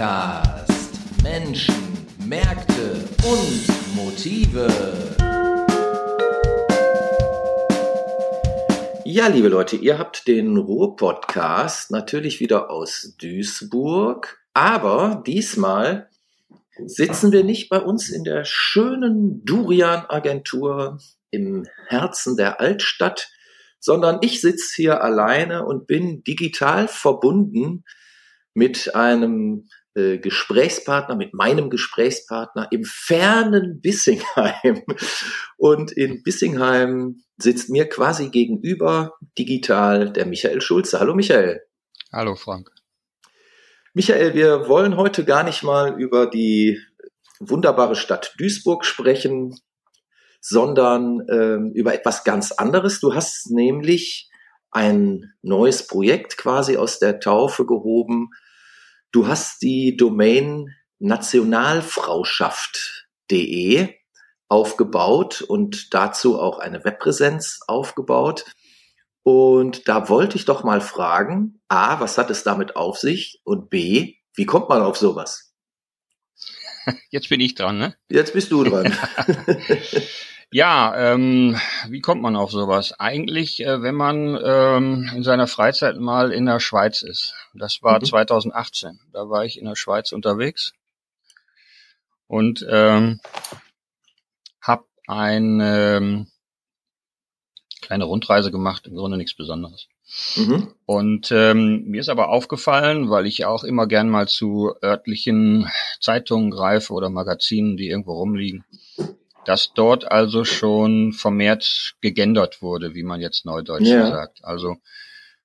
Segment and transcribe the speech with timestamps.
[0.00, 4.66] Podcast Menschen, Märkte und Motive.
[9.04, 16.08] Ja, liebe Leute, ihr habt den Ruhr-Podcast natürlich wieder aus Duisburg, aber diesmal
[16.86, 20.98] sitzen wir nicht bei uns in der schönen Durian-Agentur
[21.30, 23.30] im Herzen der Altstadt,
[23.78, 27.84] sondern ich sitze hier alleine und bin digital verbunden
[28.54, 29.68] mit einem
[30.00, 34.82] äh, Gesprächspartner, mit meinem Gesprächspartner im fernen Bissingheim.
[35.56, 41.00] Und in Bissingheim sitzt mir quasi gegenüber digital der Michael Schulze.
[41.00, 41.60] Hallo Michael.
[42.12, 42.70] Hallo Frank.
[43.92, 46.78] Michael, wir wollen heute gar nicht mal über die
[47.40, 49.56] wunderbare Stadt Duisburg sprechen,
[50.40, 53.00] sondern ähm, über etwas ganz anderes.
[53.00, 54.30] Du hast nämlich
[54.70, 58.30] ein neues Projekt quasi aus der Taufe gehoben.
[59.12, 63.94] Du hast die Domain nationalfrauschaft.de
[64.48, 68.44] aufgebaut und dazu auch eine Webpräsenz aufgebaut.
[69.22, 73.40] Und da wollte ich doch mal fragen, A, was hat es damit auf sich?
[73.44, 75.54] Und B, wie kommt man auf sowas?
[77.10, 77.96] Jetzt bin ich dran, ne?
[78.08, 78.92] Jetzt bist du dran.
[80.52, 81.56] Ja, ähm,
[81.88, 82.98] wie kommt man auf sowas?
[82.98, 87.34] Eigentlich, äh, wenn man ähm, in seiner Freizeit mal in der Schweiz ist.
[87.54, 88.04] Das war mhm.
[88.04, 88.98] 2018.
[89.12, 90.72] Da war ich in der Schweiz unterwegs
[92.26, 93.20] und ähm,
[94.60, 96.26] habe eine ähm,
[97.80, 99.86] kleine Rundreise gemacht, im Grunde nichts Besonderes.
[100.36, 100.74] Mhm.
[100.84, 105.68] Und ähm, mir ist aber aufgefallen, weil ich auch immer gern mal zu örtlichen
[106.00, 108.64] Zeitungen greife oder Magazinen, die irgendwo rumliegen,
[109.44, 114.10] dass dort also schon vermehrt gegendert wurde, wie man jetzt neudeutsch ja.
[114.10, 114.44] sagt.
[114.44, 114.76] Also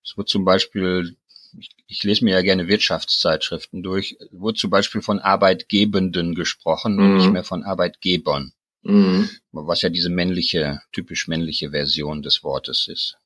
[0.04, 1.16] es wird zum Beispiel,
[1.58, 7.00] ich, ich, lese mir ja gerne Wirtschaftszeitschriften durch, wurde zum Beispiel von Arbeitgebenden gesprochen mhm.
[7.00, 8.54] und nicht mehr von Arbeitgebern.
[8.84, 9.30] Mhm.
[9.52, 13.18] Was ja diese männliche, typisch männliche Version des Wortes ist.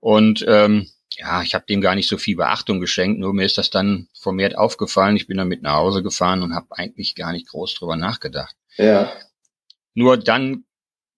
[0.00, 3.58] Und ähm, ja, ich habe dem gar nicht so viel Beachtung geschenkt, nur mir ist
[3.58, 5.16] das dann vermehrt aufgefallen.
[5.16, 8.56] Ich bin damit nach Hause gefahren und habe eigentlich gar nicht groß drüber nachgedacht.
[8.76, 9.12] Ja.
[9.94, 10.64] Nur dann,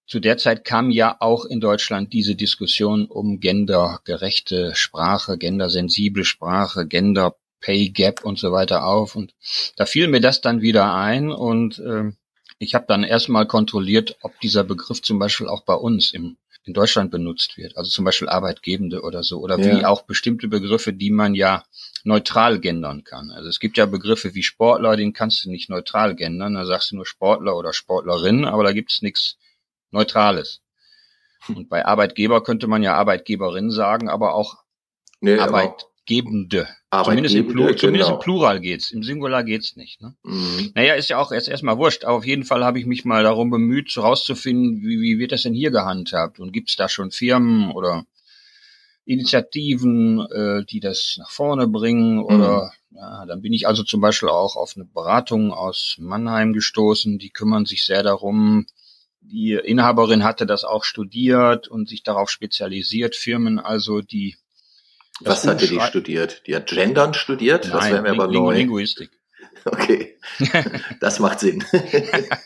[0.06, 6.86] zu der Zeit kam ja auch in Deutschland diese Diskussion um gendergerechte Sprache, gendersensible Sprache,
[6.86, 9.16] Gender Pay Gap und so weiter auf.
[9.16, 9.34] Und
[9.76, 12.12] da fiel mir das dann wieder ein und äh,
[12.58, 16.72] ich habe dann erstmal kontrolliert, ob dieser Begriff zum Beispiel auch bei uns im, in
[16.72, 17.76] Deutschland benutzt wird.
[17.76, 19.41] Also zum Beispiel Arbeitgebende oder so.
[19.41, 19.78] Oder ja.
[19.78, 21.64] wie auch bestimmte Begriffe, die man ja
[22.04, 23.31] neutral gendern kann.
[23.31, 26.92] Also es gibt ja Begriffe wie Sportler, den kannst du nicht neutral gendern, da sagst
[26.92, 29.38] du nur Sportler oder Sportlerin, aber da gibt's nichts
[29.91, 30.60] Neutrales.
[31.48, 34.59] Und bei Arbeitgeber könnte man ja Arbeitgeberin sagen, aber auch
[35.20, 36.69] nee, Arbeitgebende.
[36.91, 38.19] Aber zumindest, im, Plur, zumindest genau.
[38.19, 40.00] im Plural geht's, im Singular geht's nicht.
[40.00, 40.15] Ne?
[40.25, 40.72] Mhm.
[40.75, 43.22] Naja, ist ja auch erst erstmal wurscht, aber auf jeden Fall habe ich mich mal
[43.22, 47.72] darum bemüht, herauszufinden, wie, wie wird das denn hier gehandhabt und gibt's da schon Firmen
[47.72, 48.04] oder
[49.06, 52.97] Initiativen, äh, die das nach vorne bringen oder mhm.
[52.97, 57.31] ja, dann bin ich also zum Beispiel auch auf eine Beratung aus Mannheim gestoßen, die
[57.31, 58.66] kümmern sich sehr darum.
[59.20, 64.37] Die Inhaberin hatte das auch studiert und sich darauf spezialisiert, Firmen also, die
[65.21, 66.42] was hatte die studiert?
[66.47, 67.65] Die hat Gendern studiert?
[67.65, 68.56] Nein, das wäre mir aber Ling neu.
[68.56, 69.10] Linguistik.
[69.66, 70.19] Okay,
[71.00, 71.65] das macht Sinn.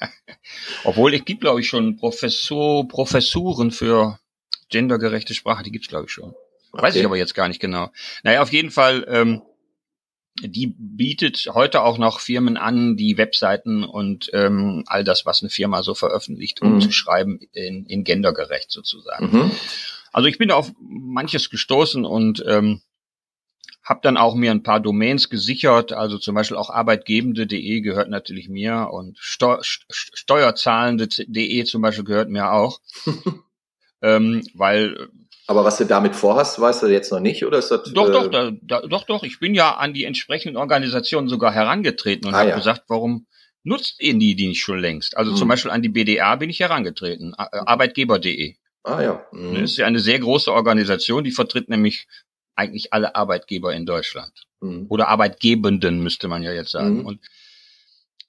[0.84, 4.20] Obwohl es gibt, glaube ich, schon Professor, Professuren für
[4.68, 6.32] gendergerechte Sprache, die gibt's glaube ich, schon.
[6.72, 6.82] Okay.
[6.82, 7.90] Weiß ich aber jetzt gar nicht genau.
[8.22, 9.42] Naja, auf jeden Fall, ähm,
[10.40, 15.50] die bietet heute auch noch Firmen an, die Webseiten und ähm, all das, was eine
[15.50, 16.74] Firma so veröffentlicht, mhm.
[16.74, 19.30] umzuschreiben in, in gendergerecht sozusagen.
[19.30, 19.50] Mhm.
[20.12, 22.80] Also ich bin auf manches gestoßen und ähm,
[23.82, 28.48] habe dann auch mir ein paar Domains gesichert, also zum Beispiel auch arbeitgebende.de gehört natürlich
[28.48, 32.80] mir und Steu steuerzahlende.de zum Beispiel gehört mir auch,
[34.02, 35.08] ähm, weil
[35.48, 37.84] aber was du damit vorhast, weißt du jetzt noch nicht, oder ist das?
[37.94, 39.22] Doch, äh doch, da, da, doch, doch.
[39.22, 42.56] Ich bin ja an die entsprechenden Organisationen sogar herangetreten und ah, habe ja.
[42.56, 43.26] gesagt, warum
[43.64, 45.16] nutzt ihr die, die nicht schon längst?
[45.16, 45.38] Also hm.
[45.38, 48.56] zum Beispiel an die BDA bin ich herangetreten, äh, Arbeitgeber.de.
[48.82, 49.26] Ah ja.
[49.30, 49.54] Hm.
[49.54, 52.06] Das ist ja eine sehr große Organisation, die vertritt nämlich
[52.54, 54.44] eigentlich alle Arbeitgeber in Deutschland.
[54.60, 54.84] Hm.
[54.90, 56.98] Oder Arbeitgebenden, müsste man ja jetzt sagen.
[56.98, 57.06] Hm.
[57.06, 57.20] Und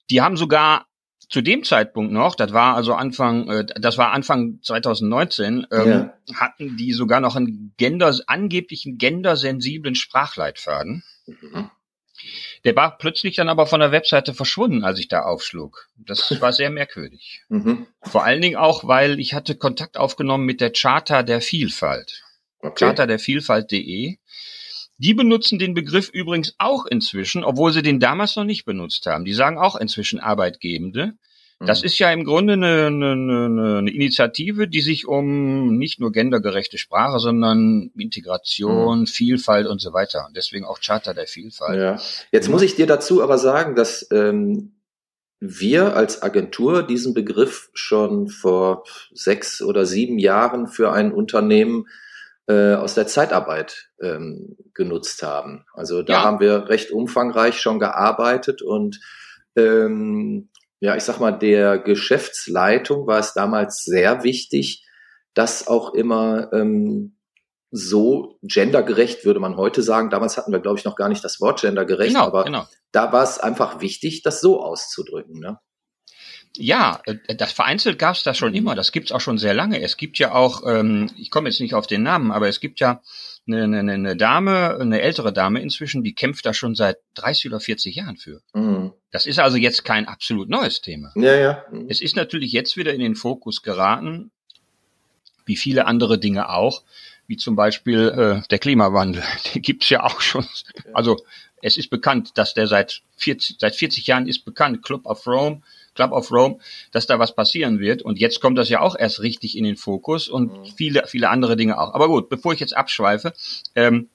[0.08, 0.86] die haben sogar
[1.30, 6.14] zu dem Zeitpunkt noch, das war also Anfang, äh, das war Anfang 2019, ähm, ja.
[6.34, 11.04] hatten die sogar noch einen Gender, angeblichen gendersensiblen Sprachleitfaden.
[11.26, 11.70] Mhm.
[12.64, 15.88] Der war plötzlich dann aber von der Webseite verschwunden, als ich da aufschlug.
[15.96, 17.42] Das war sehr merkwürdig.
[17.48, 17.86] Mhm.
[18.02, 22.24] Vor allen Dingen auch, weil ich hatte Kontakt aufgenommen mit der Charta der Vielfalt.
[22.58, 22.84] Okay.
[22.84, 24.18] Charta der Vielfalt.de
[25.00, 29.24] Die benutzen den Begriff übrigens auch inzwischen, obwohl sie den damals noch nicht benutzt haben.
[29.24, 31.14] Die sagen auch inzwischen Arbeitgebende.
[31.58, 31.86] Das mhm.
[31.86, 33.12] ist ja im Grunde eine, eine,
[33.78, 39.06] eine, Initiative, die sich um nicht nur gendergerechte Sprache, sondern Integration, mhm.
[39.06, 40.28] Vielfalt und so weiter.
[40.36, 41.80] Deswegen auch Charter der Vielfalt.
[41.80, 41.98] Ja.
[42.30, 44.72] Jetzt muss ich dir dazu aber sagen, dass ähm,
[45.38, 51.86] wir als Agentur diesen Begriff schon vor sechs oder sieben Jahren für ein Unternehmen
[52.50, 55.64] äh, aus der Zeitarbeit ähm, genutzt haben.
[55.72, 56.22] Also da ja.
[56.24, 58.98] haben wir recht umfangreich schon gearbeitet und
[59.54, 60.50] ähm,
[60.80, 64.84] ja, ich sag mal, der Geschäftsleitung war es damals sehr wichtig,
[65.32, 67.16] dass auch immer ähm,
[67.70, 70.10] so gendergerecht, würde man heute sagen.
[70.10, 72.66] Damals hatten wir, glaube ich, noch gar nicht das Wort gendergerecht, genau, aber genau.
[72.90, 75.38] da war es einfach wichtig, das so auszudrücken.
[75.38, 75.60] Ne?
[76.56, 78.74] Ja, äh, das vereinzelt gab es das schon immer.
[78.74, 79.80] Das gibt's auch schon sehr lange.
[79.80, 82.80] Es gibt ja auch, ähm, ich komme jetzt nicht auf den Namen, aber es gibt
[82.80, 83.02] ja
[83.46, 87.60] eine, eine, eine Dame, eine ältere Dame inzwischen, die kämpft da schon seit 30 oder
[87.60, 88.42] 40 Jahren für.
[88.54, 88.92] Mhm.
[89.10, 91.12] Das ist also jetzt kein absolut neues Thema.
[91.16, 91.64] Ja, ja.
[91.70, 91.86] Mhm.
[91.88, 94.30] Es ist natürlich jetzt wieder in den Fokus geraten,
[95.46, 96.82] wie viele andere Dinge auch,
[97.26, 99.22] wie zum Beispiel äh, der Klimawandel.
[99.54, 100.46] Den gibt's ja auch schon.
[100.92, 101.16] Also
[101.62, 105.62] es ist bekannt, dass der seit 40, seit 40 Jahren ist bekannt, Club of Rome,
[105.94, 106.58] Club of Rome,
[106.92, 108.02] dass da was passieren wird.
[108.02, 110.64] Und jetzt kommt das ja auch erst richtig in den Fokus und mhm.
[110.76, 111.94] viele, viele andere Dinge auch.
[111.94, 113.32] Aber gut, bevor ich jetzt abschweife,
[113.74, 114.08] ähm,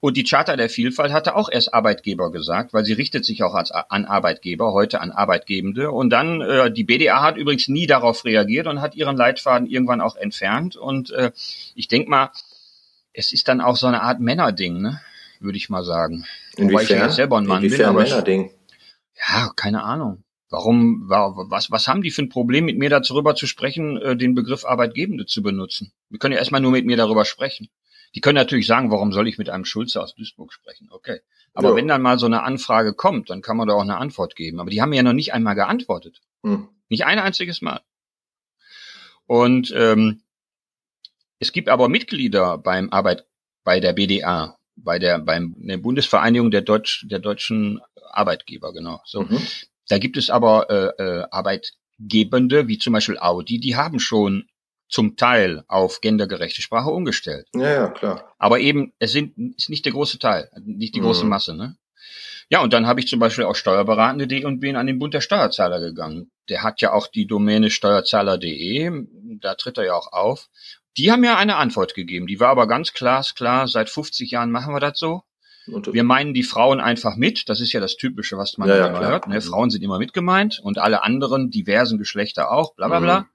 [0.00, 3.54] und die Charta der Vielfalt hatte auch erst Arbeitgeber gesagt, weil sie richtet sich auch
[3.54, 5.90] als, an Arbeitgeber, heute an Arbeitgebende.
[5.90, 10.00] Und dann, äh, die BDA hat übrigens nie darauf reagiert und hat ihren Leitfaden irgendwann
[10.00, 10.76] auch entfernt.
[10.76, 11.32] Und äh,
[11.74, 12.30] ich denk mal,
[13.12, 15.00] es ist dann auch so eine Art Männerding, ne?
[15.40, 16.24] würde ich mal sagen.
[16.56, 16.72] Inwiefern?
[16.72, 18.04] Wobei ich ja selber ein Mann Inwiefern bin.
[18.04, 18.50] Männerding?
[19.28, 20.22] Ja, keine Ahnung.
[20.50, 24.34] Warum, was, was haben die für ein Problem, mit mir darüber zu sprechen, äh, den
[24.34, 25.92] Begriff Arbeitgebende zu benutzen?
[26.08, 27.68] Wir können ja erstmal nur mit mir darüber sprechen.
[28.14, 30.88] Die können natürlich sagen, warum soll ich mit einem Schulze aus Duisburg sprechen?
[30.90, 31.20] Okay.
[31.52, 31.76] Aber ja.
[31.76, 34.60] wenn dann mal so eine Anfrage kommt, dann kann man da auch eine Antwort geben.
[34.60, 36.22] Aber die haben ja noch nicht einmal geantwortet.
[36.42, 36.68] Hm.
[36.88, 37.82] Nicht ein einziges Mal.
[39.26, 40.22] Und ähm,
[41.38, 43.26] es gibt aber Mitglieder beim Arbeit
[43.62, 47.80] bei der BDA, bei der beim der Bundesvereinigung der Deutsch der deutschen
[48.10, 49.02] Arbeitgeber genau.
[49.04, 49.38] So, mhm.
[49.88, 54.46] Da gibt es aber äh, äh, Arbeitgebende, wie zum Beispiel Audi, die haben schon
[54.88, 57.46] zum Teil auf gendergerechte Sprache umgestellt.
[57.54, 58.34] Ja, ja, klar.
[58.38, 61.30] Aber eben, es sind, ist nicht der große Teil, nicht die große mhm.
[61.30, 61.76] Masse, ne?
[62.50, 65.20] Ja, und dann habe ich zum Beispiel auch Steuerberatende.de und bin an den Bund der
[65.20, 66.30] Steuerzahler gegangen.
[66.48, 68.90] Der hat ja auch die Domäne steuerzahler.de,
[69.40, 70.48] da tritt er ja auch auf.
[70.96, 74.74] Die haben mir eine Antwort gegeben, die war aber ganz glasklar, seit 50 Jahren machen
[74.74, 75.22] wir das so.
[75.68, 77.48] Wir meinen die Frauen einfach mit.
[77.48, 79.28] Das ist ja das Typische, was man ja, ja, immer hört.
[79.28, 79.36] Ne?
[79.36, 79.42] Mhm.
[79.42, 83.20] Frauen sind immer mitgemeint und alle anderen diversen Geschlechter auch, bla bla bla.
[83.20, 83.26] Mhm.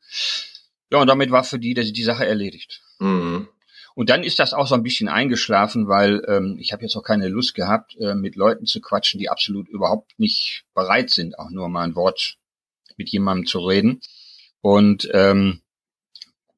[0.91, 2.81] Ja, und damit war für die die, die Sache erledigt.
[2.99, 3.47] Mhm.
[3.95, 7.03] Und dann ist das auch so ein bisschen eingeschlafen, weil ähm, ich habe jetzt auch
[7.03, 11.51] keine Lust gehabt, äh, mit Leuten zu quatschen, die absolut überhaupt nicht bereit sind, auch
[11.51, 12.37] nur mal ein Wort
[12.97, 14.01] mit jemandem zu reden.
[14.61, 15.61] Und ähm,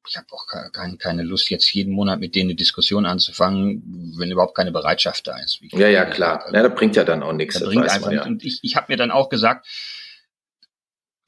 [0.07, 4.31] ich habe auch keine, keine Lust, jetzt jeden Monat mit denen eine Diskussion anzufangen, wenn
[4.31, 5.59] überhaupt keine Bereitschaft da ist.
[5.71, 6.43] ja, ja, klar.
[6.43, 7.59] Also, ja, das bringt ja dann auch nichts.
[7.59, 8.25] Das bringt einfach, ja.
[8.25, 9.67] Und ich, ich habe mir dann auch gesagt,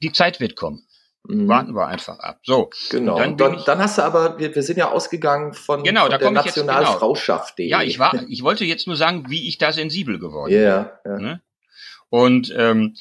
[0.02, 0.88] die Zeit wird kommen.
[1.28, 1.48] Mhm.
[1.48, 2.40] Warten wir einfach ab.
[2.44, 2.70] So.
[2.90, 3.18] Genau.
[3.18, 6.18] Dann, dann, dann, hast du aber, wir, wir sind ja ausgegangen von, genau, von da
[6.18, 7.58] der Nationalfrauschaft.
[7.58, 7.70] Genau.
[7.70, 11.12] Ja, ich war, ich wollte jetzt nur sagen, wie ich da sensibel geworden yeah, bin.
[11.12, 11.20] Ja.
[11.20, 11.42] Ne?
[12.10, 12.96] Und ähm,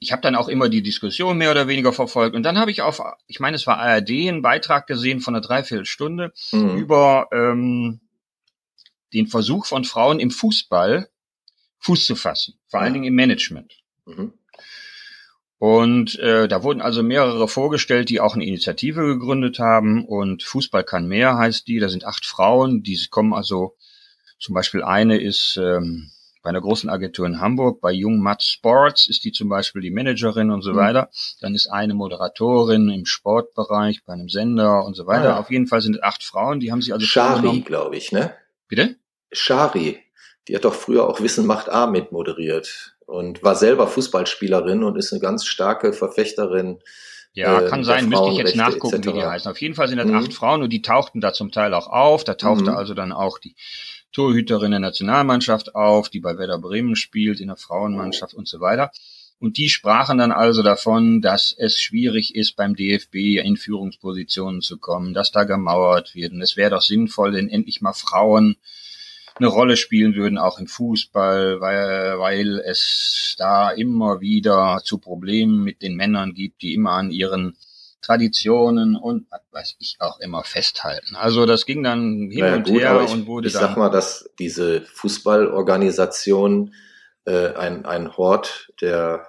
[0.00, 2.36] ich habe dann auch immer die Diskussion mehr oder weniger verfolgt.
[2.36, 5.40] Und dann habe ich auf, ich meine, es war ARD, einen Beitrag gesehen von einer
[5.40, 6.76] Dreiviertelstunde mhm.
[6.76, 8.00] über ähm,
[9.12, 11.08] den Versuch von Frauen im Fußball
[11.80, 13.72] Fuß zu fassen, vor allen Dingen im Management.
[14.04, 14.32] Mhm.
[15.58, 20.04] Und äh, da wurden also mehrere vorgestellt, die auch eine Initiative gegründet haben.
[20.04, 21.80] Und Fußball kann mehr heißt die.
[21.80, 23.76] Da sind acht Frauen, die kommen also,
[24.38, 29.08] zum Beispiel eine ist ähm, bei einer großen Agentur in Hamburg, bei Jung Matt Sports
[29.08, 30.76] ist die zum Beispiel die Managerin und so mhm.
[30.76, 31.10] weiter.
[31.40, 35.36] Dann ist eine Moderatorin im Sportbereich bei einem Sender und so weiter.
[35.36, 35.40] Ah.
[35.40, 38.34] Auf jeden Fall sind es acht Frauen, die haben sie also Shari, glaube ich, ne?
[38.68, 38.96] Bitte?
[39.32, 39.98] Shari.
[40.46, 44.96] Die hat doch früher auch Wissen macht A mit moderiert und war selber Fußballspielerin und
[44.96, 46.78] ist eine ganz starke Verfechterin
[47.38, 49.06] ja, äh, kann sein, müsste ich jetzt nachgucken, etc.
[49.06, 49.50] wie die heißen.
[49.50, 50.16] Auf jeden Fall sind das mhm.
[50.16, 52.24] acht Frauen und die tauchten da zum Teil auch auf.
[52.24, 52.76] Da tauchte mhm.
[52.76, 53.54] also dann auch die
[54.12, 58.90] Torhüterin der Nationalmannschaft auf, die bei Werder Bremen spielt, in der Frauenmannschaft und so weiter.
[59.40, 64.78] Und die sprachen dann also davon, dass es schwierig ist, beim DFB in Führungspositionen zu
[64.78, 66.32] kommen, dass da gemauert wird.
[66.32, 68.56] Und es wäre doch sinnvoll, wenn endlich mal Frauen
[69.36, 75.62] eine Rolle spielen würden, auch im Fußball, weil, weil es da immer wieder zu Problemen
[75.62, 77.56] mit den Männern gibt, die immer an ihren
[78.00, 81.16] Traditionen und was weiß ich auch immer festhalten.
[81.16, 83.62] Also das ging dann hin naja, und gut, her ich, und wurde ich dann.
[83.62, 86.74] Ich sag mal, dass diese Fußballorganisation
[87.24, 89.26] äh, ein, ein Hort der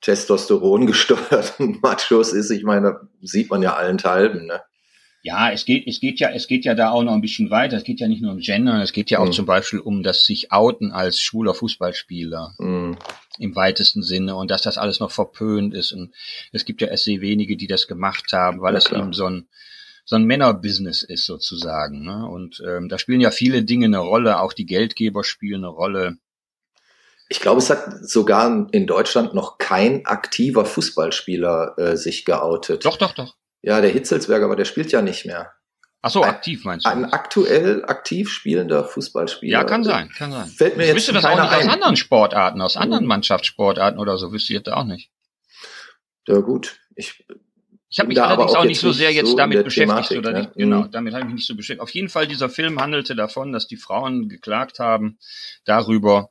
[0.00, 2.50] Testosteron gesteuerten Machos ist.
[2.50, 4.62] Ich meine, sieht man ja allenthalben, ne?
[5.24, 7.78] Ja, es geht, es geht ja, es geht ja da auch noch ein bisschen weiter.
[7.78, 9.32] Es geht ja nicht nur um Gender, es geht ja auch mhm.
[9.32, 12.98] zum Beispiel um das sich outen als schwuler Fußballspieler mhm.
[13.38, 15.92] im weitesten Sinne und dass das alles noch verpönt ist.
[15.92, 16.12] Und
[16.52, 19.24] es gibt ja erst sehr wenige, die das gemacht haben, weil ja, es eben so
[19.24, 19.48] ein
[20.04, 22.04] so ein Männerbusiness ist sozusagen.
[22.04, 22.28] Ne?
[22.28, 26.18] Und ähm, da spielen ja viele Dinge eine Rolle, auch die Geldgeber spielen eine Rolle.
[27.30, 32.84] Ich glaube, es hat sogar in Deutschland noch kein aktiver Fußballspieler äh, sich geoutet.
[32.84, 33.34] Doch, doch, doch.
[33.66, 35.52] Ja, der Hitzelsberger, aber der spielt ja nicht mehr.
[36.02, 36.90] Ach so, aktiv meinst du?
[36.90, 39.60] Ein aktuell aktiv spielender Fußballspieler.
[39.60, 40.48] Ja, kann sein, kann sein.
[40.48, 41.66] Fällt mir ich jetzt wüsste das auch nicht ein.
[41.66, 45.10] aus anderen Sportarten, aus anderen Mannschaftssportarten oder so, wüsste ich jetzt auch nicht.
[46.28, 46.78] Ja, gut.
[46.94, 47.24] Ich,
[47.88, 50.32] ich habe mich allerdings auch, auch nicht so sehr jetzt so damit beschäftigt Thematik, oder
[50.32, 50.40] ne?
[50.40, 50.54] nicht.
[50.56, 50.90] Genau, mhm.
[50.90, 51.80] damit habe ich mich nicht so beschäftigt.
[51.80, 55.16] Auf jeden Fall, dieser Film handelte davon, dass die Frauen geklagt haben
[55.64, 56.28] darüber,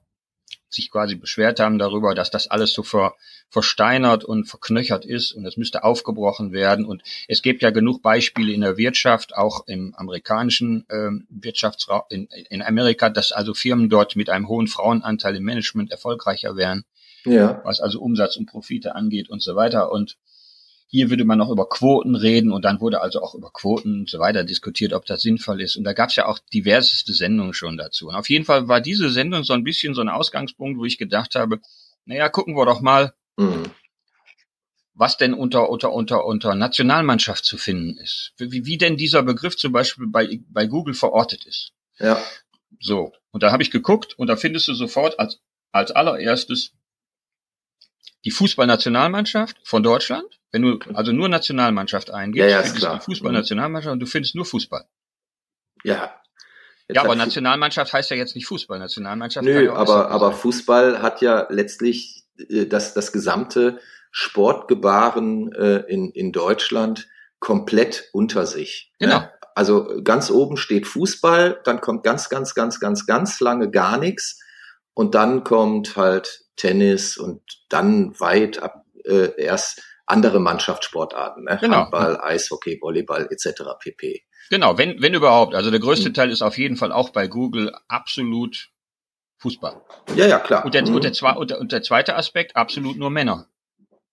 [0.74, 3.14] sich quasi beschwert haben darüber, dass das alles so ver,
[3.50, 6.86] versteinert und verknöchert ist und es müsste aufgebrochen werden.
[6.86, 12.28] Und es gibt ja genug Beispiele in der Wirtschaft, auch im amerikanischen ähm, Wirtschaftsraum, in,
[12.50, 16.84] in Amerika, dass also Firmen dort mit einem hohen Frauenanteil im Management erfolgreicher wären,
[17.26, 17.62] ja.
[17.64, 19.92] was also Umsatz und Profite angeht und so weiter.
[19.92, 20.18] Und
[20.88, 24.10] hier würde man noch über Quoten reden und dann wurde also auch über Quoten und
[24.10, 25.76] so weiter diskutiert, ob das sinnvoll ist.
[25.76, 28.10] Und da gab es ja auch diverseste Sendungen schon dazu.
[28.10, 30.98] Und auf jeden Fall war diese Sendung so ein bisschen so ein Ausgangspunkt, wo ich
[30.98, 31.60] gedacht habe,
[32.06, 33.64] naja, gucken wir doch mal, mhm.
[34.94, 38.34] was denn unter, unter, unter, unter Nationalmannschaft zu finden ist.
[38.38, 41.72] Wie, wie denn dieser Begriff zum Beispiel bei, bei Google verortet ist.
[41.98, 42.22] Ja.
[42.80, 43.14] So.
[43.32, 45.40] Und da habe ich geguckt und da findest du sofort als,
[45.72, 46.74] als allererstes
[48.26, 52.98] die Fußballnationalmannschaft von Deutschland wenn du also nur Nationalmannschaft eingibst, ja, ja, findest klar.
[53.00, 54.86] du Fußball-Nationalmannschaft und du findest nur Fußball.
[55.84, 56.16] Ja.
[56.88, 58.78] Jetzt ja, aber Nationalmannschaft heißt ja jetzt nicht Fußball.
[58.78, 59.46] Nationalmannschaft.
[59.46, 63.80] Nö, aber, aber Fußball hat ja letztlich äh, das, das gesamte
[64.12, 67.08] Sportgebaren äh, in, in Deutschland
[67.40, 68.94] komplett unter sich.
[69.00, 69.08] Ne?
[69.08, 69.20] Genau.
[69.22, 69.32] Ne?
[69.56, 74.40] Also ganz oben steht Fußball, dann kommt ganz, ganz, ganz, ganz, ganz lange gar nichts
[74.94, 79.82] und dann kommt halt Tennis und dann weit ab äh, erst
[80.14, 81.58] andere Mannschaftssportarten, ne?
[81.60, 81.78] genau.
[81.78, 83.64] Handball, Eishockey, Volleyball etc.
[83.80, 84.24] pp.
[84.50, 85.56] Genau, wenn, wenn überhaupt.
[85.56, 86.14] Also der größte mhm.
[86.14, 88.70] Teil ist auf jeden Fall auch bei Google absolut
[89.40, 89.82] Fußball.
[90.16, 90.64] Ja, ja, klar.
[90.64, 90.96] Und der, mhm.
[90.96, 93.48] und, der, und, der, und der zweite Aspekt, absolut nur Männer.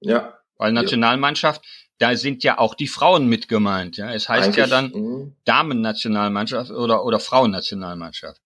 [0.01, 0.39] Ja.
[0.57, 1.63] Weil Nationalmannschaft,
[1.99, 3.97] da sind ja auch die Frauen mit gemeint.
[3.97, 4.13] Ja?
[4.13, 5.37] Es heißt Eigentlich, ja dann mhm.
[5.45, 8.41] Damen-Nationalmannschaft oder, oder Frauennationalmannschaft.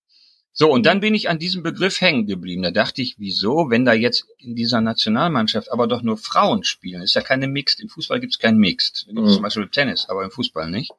[0.57, 2.63] So, und dann bin ich an diesem Begriff hängen geblieben.
[2.63, 7.03] Da dachte ich, wieso, wenn da jetzt in dieser Nationalmannschaft aber doch nur Frauen spielen,
[7.03, 7.81] ist ja keine Mixed.
[7.81, 9.09] Im Fußball gibt es kein Mixed.
[9.11, 9.31] Da mhm.
[9.31, 10.93] zum Beispiel Tennis, aber im Fußball nicht.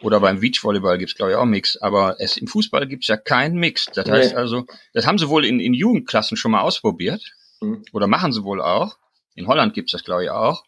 [0.00, 1.80] Oder beim Beachvolleyball gibt es, glaube ich, auch Mixed.
[1.84, 3.96] Aber es, im Fußball gibt es ja kein Mixed.
[3.96, 7.22] Das heißt also, das haben sie wohl in, in Jugendklassen schon mal ausprobiert.
[7.60, 7.84] Mhm.
[7.92, 8.96] Oder machen sie wohl auch.
[9.36, 10.64] In Holland gibt es das, glaube ich, auch.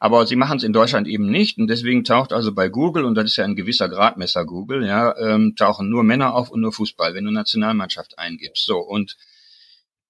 [0.00, 3.16] Aber sie machen es in Deutschland eben nicht und deswegen taucht also bei Google, und
[3.16, 6.72] das ist ja ein gewisser Gradmesser Google, ja, ähm, tauchen nur Männer auf und nur
[6.72, 8.64] Fußball, wenn du Nationalmannschaft eingibst.
[8.64, 9.16] So, und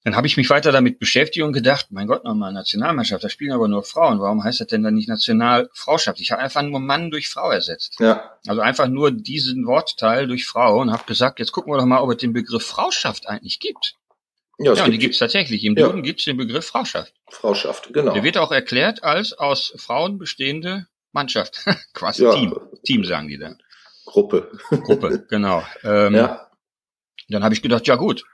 [0.04, 3.52] dann habe ich mich weiter damit beschäftigt und gedacht, mein Gott, nochmal Nationalmannschaft, da spielen
[3.52, 4.21] aber nur Frauen.
[4.21, 6.21] Warum heißt das denn dann nicht Nationalfrauschaft?
[6.21, 7.97] Ich habe einfach nur Mann durch Frau ersetzt.
[7.99, 8.30] Ja.
[8.47, 12.00] Also einfach nur diesen Wortteil durch Frau und habe gesagt, jetzt gucken wir doch mal,
[12.00, 13.98] ob es den Begriff Frauschaft eigentlich gibt.
[14.59, 15.65] Ja, ja und die gibt es tatsächlich.
[15.65, 16.03] Im Duden ja.
[16.03, 17.15] gibt es den Begriff Frauschaft.
[17.31, 18.12] Frauschaft, genau.
[18.12, 21.65] Der wird auch erklärt als aus Frauen bestehende Mannschaft.
[21.95, 22.35] Quasi ja.
[22.35, 22.55] Team.
[22.85, 23.59] Team sagen die dann.
[24.05, 24.50] Gruppe.
[24.71, 25.62] Gruppe, genau.
[25.85, 26.49] Ähm, ja.
[27.29, 28.25] Dann habe ich gedacht, ja gut,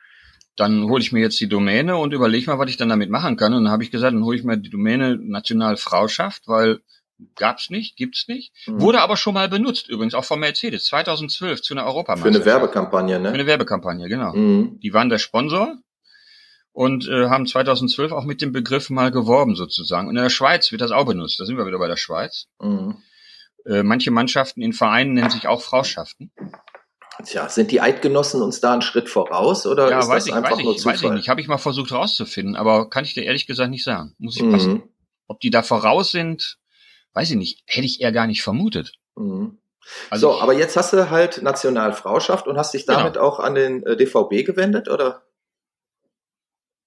[0.56, 3.36] dann hole ich mir jetzt die Domäne und überlege mal, was ich dann damit machen
[3.36, 3.52] kann.
[3.52, 6.80] Und dann habe ich gesagt, dann hole ich mir die Domäne Nationalfrauschaft, weil
[7.34, 8.52] gab's nicht, gibt's nicht.
[8.66, 8.80] Mhm.
[8.80, 12.44] Wurde aber schon mal benutzt, übrigens auch von Mercedes, 2012 zu einer Europameisterschaft.
[12.44, 13.28] Für eine Werbekampagne, ne?
[13.28, 14.32] Für eine Werbekampagne, genau.
[14.34, 14.78] Mhm.
[14.80, 15.76] Die waren der Sponsor
[16.74, 20.08] und äh, haben 2012 auch mit dem Begriff mal geworben sozusagen.
[20.08, 21.38] Und in der Schweiz wird das auch benutzt.
[21.38, 22.48] Da sind wir wieder bei der Schweiz.
[22.60, 22.96] Mhm.
[23.64, 26.32] Äh, manche Mannschaften in Vereinen nennen sich auch Frauschaften.
[27.24, 30.34] Tja, sind die Eidgenossen uns da einen Schritt voraus oder ja, ist weiß das ich,
[30.34, 30.94] einfach weiß ich, nur Zufall?
[30.94, 31.28] Weiß ich nicht.
[31.28, 34.16] Habe ich mal versucht rauszufinden, aber kann ich dir ehrlich gesagt nicht sagen.
[34.18, 34.52] Muss ich mhm.
[34.52, 34.82] passen.
[35.28, 36.58] Ob die da voraus sind,
[37.12, 37.62] weiß ich nicht.
[37.66, 38.94] Hätte ich eher gar nicht vermutet.
[39.14, 39.58] Mhm.
[40.10, 43.26] Also so, aber jetzt hast du halt Nationalfrauschaft und hast dich damit genau.
[43.26, 45.22] auch an den äh, DVB gewendet, oder?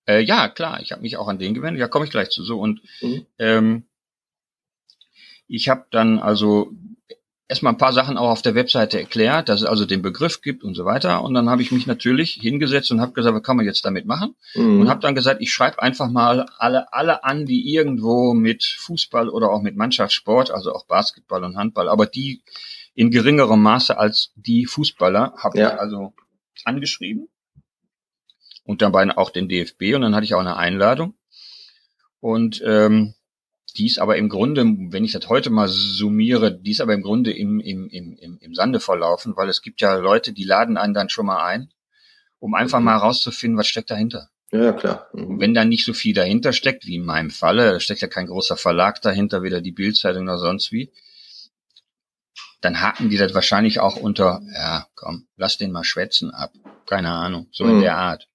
[0.08, 1.80] Äh, ja, klar, ich habe mich auch an den gewendet.
[1.80, 2.44] Ja, komme ich gleich zu.
[2.44, 3.26] So und mhm.
[3.38, 3.84] ähm,
[5.48, 6.72] ich habe dann also
[7.48, 10.64] erstmal ein paar Sachen auch auf der Webseite erklärt, dass es also den Begriff gibt
[10.64, 11.24] und so weiter.
[11.24, 14.06] Und dann habe ich mich natürlich hingesetzt und habe gesagt, was kann man jetzt damit
[14.06, 14.36] machen?
[14.56, 14.82] Mhm.
[14.82, 19.30] Und habe dann gesagt, ich schreibe einfach mal alle, alle an, die irgendwo mit Fußball
[19.30, 22.42] oder auch mit Mannschaftssport, also auch Basketball und Handball, aber die
[22.94, 25.74] in geringerem Maße als die Fußballer, habe ja.
[25.74, 26.14] ich also
[26.66, 27.30] angeschrieben.
[28.68, 31.16] Und dabei auch den DFB und dann hatte ich auch eine Einladung.
[32.20, 33.14] Und ähm,
[33.78, 37.02] die ist aber im Grunde, wenn ich das heute mal summiere, die ist aber im
[37.02, 40.94] Grunde im, im, im, im Sande verlaufen, weil es gibt ja Leute, die laden einen
[40.94, 41.70] dann schon mal ein,
[42.40, 42.86] um einfach mhm.
[42.86, 44.30] mal herauszufinden, was steckt dahinter.
[44.52, 45.08] Ja, klar.
[45.14, 45.40] Mhm.
[45.40, 48.28] Wenn da nicht so viel dahinter steckt, wie in meinem Falle, da steckt ja kein
[48.28, 50.92] großer Verlag dahinter, weder die Bildzeitung noch sonst wie,
[52.60, 56.52] dann haken die das wahrscheinlich auch unter, ja, komm, lass den mal schwätzen ab.
[56.86, 57.76] Keine Ahnung, so mhm.
[57.76, 58.28] in der Art.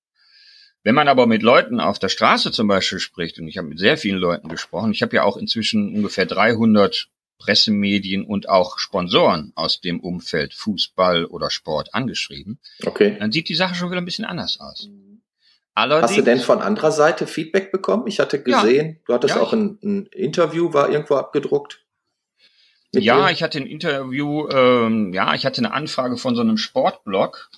[0.85, 3.79] Wenn man aber mit Leuten auf der Straße zum Beispiel spricht, und ich habe mit
[3.79, 7.09] sehr vielen Leuten gesprochen, ich habe ja auch inzwischen ungefähr 300
[7.39, 13.17] Pressemedien und auch Sponsoren aus dem Umfeld Fußball oder Sport angeschrieben, okay.
[13.19, 14.89] dann sieht die Sache schon wieder ein bisschen anders aus.
[15.75, 18.07] Allerdings, Hast du denn von anderer Seite Feedback bekommen?
[18.07, 21.81] Ich hatte gesehen, ja, du hattest ja, auch ein, ein, Interview, war irgendwo abgedruckt.
[22.95, 23.33] Ja, dir?
[23.33, 27.51] ich hatte ein Interview, ähm, ja, ich hatte eine Anfrage von so einem Sportblog,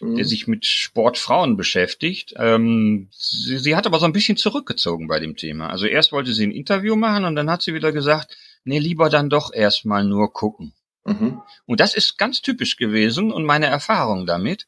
[0.00, 0.16] mhm.
[0.16, 2.34] der sich mit Sportfrauen beschäftigt.
[2.36, 5.68] Ähm, sie, sie hat aber so ein bisschen zurückgezogen bei dem Thema.
[5.70, 9.10] Also erst wollte sie ein Interview machen und dann hat sie wieder gesagt, nee, lieber
[9.10, 10.72] dann doch erstmal nur gucken.
[11.04, 11.40] Mhm.
[11.66, 14.66] Und das ist ganz typisch gewesen und meine Erfahrung damit,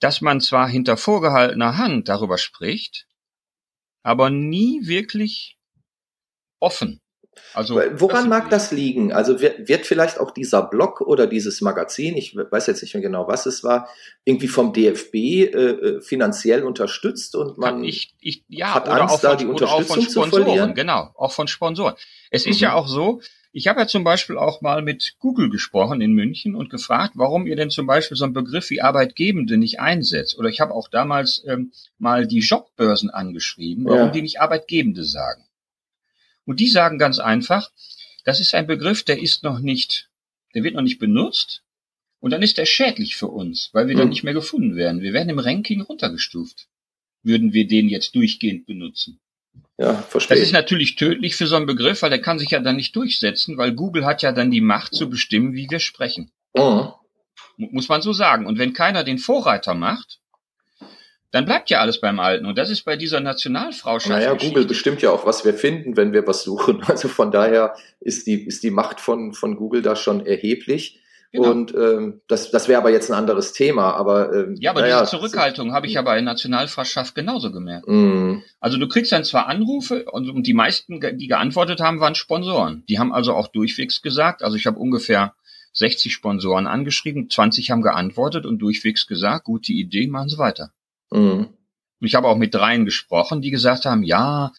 [0.00, 3.06] dass man zwar hinter vorgehaltener Hand darüber spricht,
[4.02, 5.58] aber nie wirklich
[6.60, 7.00] offen.
[7.54, 9.12] Also woran mag das liegen?
[9.12, 13.02] Also wird, wird vielleicht auch dieser Blog oder dieses Magazin, ich weiß jetzt nicht mehr
[13.02, 13.88] genau, was es war,
[14.24, 19.30] irgendwie vom DFB äh, äh, finanziell unterstützt und man ich, ich, ja, hat Angst, von,
[19.30, 20.74] da die Unterstützung zu verlieren?
[20.74, 21.94] Genau, auch von Sponsoren.
[22.30, 22.52] Es mhm.
[22.52, 23.20] ist ja auch so,
[23.52, 27.46] ich habe ja zum Beispiel auch mal mit Google gesprochen in München und gefragt, warum
[27.46, 30.38] ihr denn zum Beispiel so einen Begriff wie Arbeitgebende nicht einsetzt.
[30.38, 34.10] Oder ich habe auch damals ähm, mal die Jobbörsen angeschrieben, warum ja.
[34.10, 35.42] die nicht Arbeitgebende sagen.
[36.48, 37.70] Und die sagen ganz einfach,
[38.24, 40.08] das ist ein Begriff, der ist noch nicht,
[40.54, 41.62] der wird noch nicht benutzt.
[42.20, 43.98] Und dann ist der schädlich für uns, weil wir hm.
[43.98, 45.02] dann nicht mehr gefunden werden.
[45.02, 46.66] Wir werden im Ranking runtergestuft.
[47.22, 49.20] Würden wir den jetzt durchgehend benutzen.
[49.76, 50.38] Ja, verstehe.
[50.38, 52.96] Das ist natürlich tödlich für so einen Begriff, weil der kann sich ja dann nicht
[52.96, 56.30] durchsetzen, weil Google hat ja dann die Macht zu bestimmen, wie wir sprechen.
[56.56, 56.92] Mhm.
[57.58, 58.46] Muss man so sagen.
[58.46, 60.20] Und wenn keiner den Vorreiter macht,
[61.30, 62.46] dann bleibt ja alles beim Alten.
[62.46, 64.10] Und das ist bei dieser Nationalfrauschaft.
[64.10, 66.82] Naja, Google bestimmt ja auch, was wir finden, wenn wir was suchen.
[66.88, 71.00] Also von daher ist die, ist die Macht von, von Google da schon erheblich.
[71.30, 71.50] Genau.
[71.50, 73.92] Und ähm, das, das wäre aber jetzt ein anderes Thema.
[73.92, 77.86] Aber ähm, ja, aber naja, diese Zurückhaltung habe ich ja bei Nationalfrauschaft genauso gemerkt.
[77.86, 78.38] Mm.
[78.60, 82.84] Also du kriegst dann zwar Anrufe und, und die meisten, die geantwortet haben, waren Sponsoren.
[82.88, 84.42] Die haben also auch durchwegs gesagt.
[84.42, 85.34] Also ich habe ungefähr
[85.74, 90.72] 60 Sponsoren angeschrieben, 20 haben geantwortet und durchwegs gesagt, gute Idee, machen Sie weiter.
[91.10, 91.48] Mhm.
[92.00, 94.52] Ich habe auch mit dreien gesprochen, die gesagt haben, ja,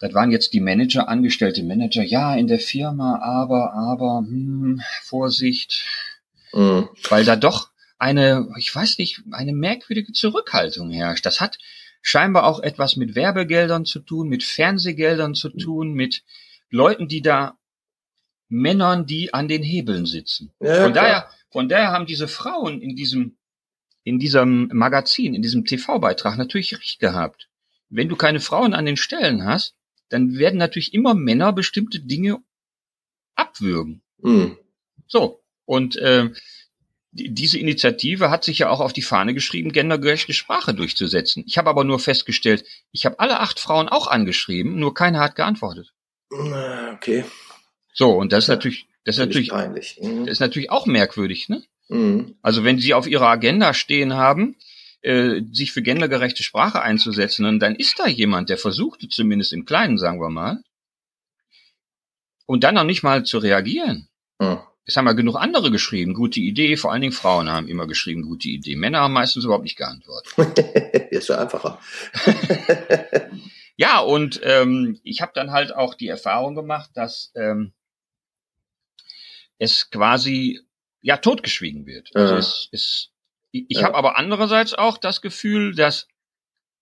[0.00, 5.84] das waren jetzt die Manager, angestellte Manager, ja, in der Firma, aber, aber, hm, Vorsicht,
[6.52, 6.88] mhm.
[7.10, 11.26] weil da doch eine, ich weiß nicht, eine merkwürdige Zurückhaltung herrscht.
[11.26, 11.58] Das hat
[12.00, 16.22] scheinbar auch etwas mit Werbegeldern zu tun, mit Fernsehgeldern zu tun, mit
[16.70, 17.58] Leuten, die da
[18.48, 20.52] Männern, die an den Hebeln sitzen.
[20.60, 23.36] Ja, von daher, von daher haben diese Frauen in diesem
[24.10, 27.48] in diesem Magazin, in diesem TV-Beitrag natürlich recht gehabt.
[27.88, 29.76] Wenn du keine Frauen an den Stellen hast,
[30.08, 32.42] dann werden natürlich immer Männer bestimmte Dinge
[33.36, 34.02] abwürgen.
[34.18, 34.58] Mhm.
[35.06, 35.40] So.
[35.64, 36.30] Und äh,
[37.12, 41.44] diese Initiative hat sich ja auch auf die Fahne geschrieben, gendergerechte Sprache durchzusetzen.
[41.46, 45.36] Ich habe aber nur festgestellt, ich habe alle acht Frauen auch angeschrieben, nur keine hat
[45.36, 45.92] geantwortet.
[46.30, 47.24] Okay.
[47.92, 50.00] So, und das ist natürlich, das ist natürlich, peinlich.
[50.02, 50.26] Mhm.
[50.26, 51.62] das ist natürlich auch merkwürdig, ne?
[51.90, 52.36] Mhm.
[52.40, 54.56] Also wenn Sie auf Ihrer Agenda stehen haben,
[55.02, 59.64] äh, sich für gendergerechte Sprache einzusetzen, und dann ist da jemand, der versuchte zumindest im
[59.64, 60.62] Kleinen, sagen wir mal,
[62.46, 64.08] und dann noch nicht mal zu reagieren.
[64.38, 64.58] Mhm.
[64.86, 68.22] Es haben ja genug andere geschrieben, gute Idee, vor allen Dingen Frauen haben immer geschrieben,
[68.22, 68.76] gute Idee.
[68.76, 70.58] Männer haben meistens überhaupt nicht geantwortet.
[71.10, 71.78] ist ja einfacher.
[73.76, 77.72] ja, und ähm, ich habe dann halt auch die Erfahrung gemacht, dass ähm,
[79.58, 80.60] es quasi
[81.02, 82.10] ja totgeschwiegen wird.
[82.14, 83.10] Also es, es,
[83.52, 83.84] ich ja.
[83.84, 86.08] habe aber andererseits auch das Gefühl, dass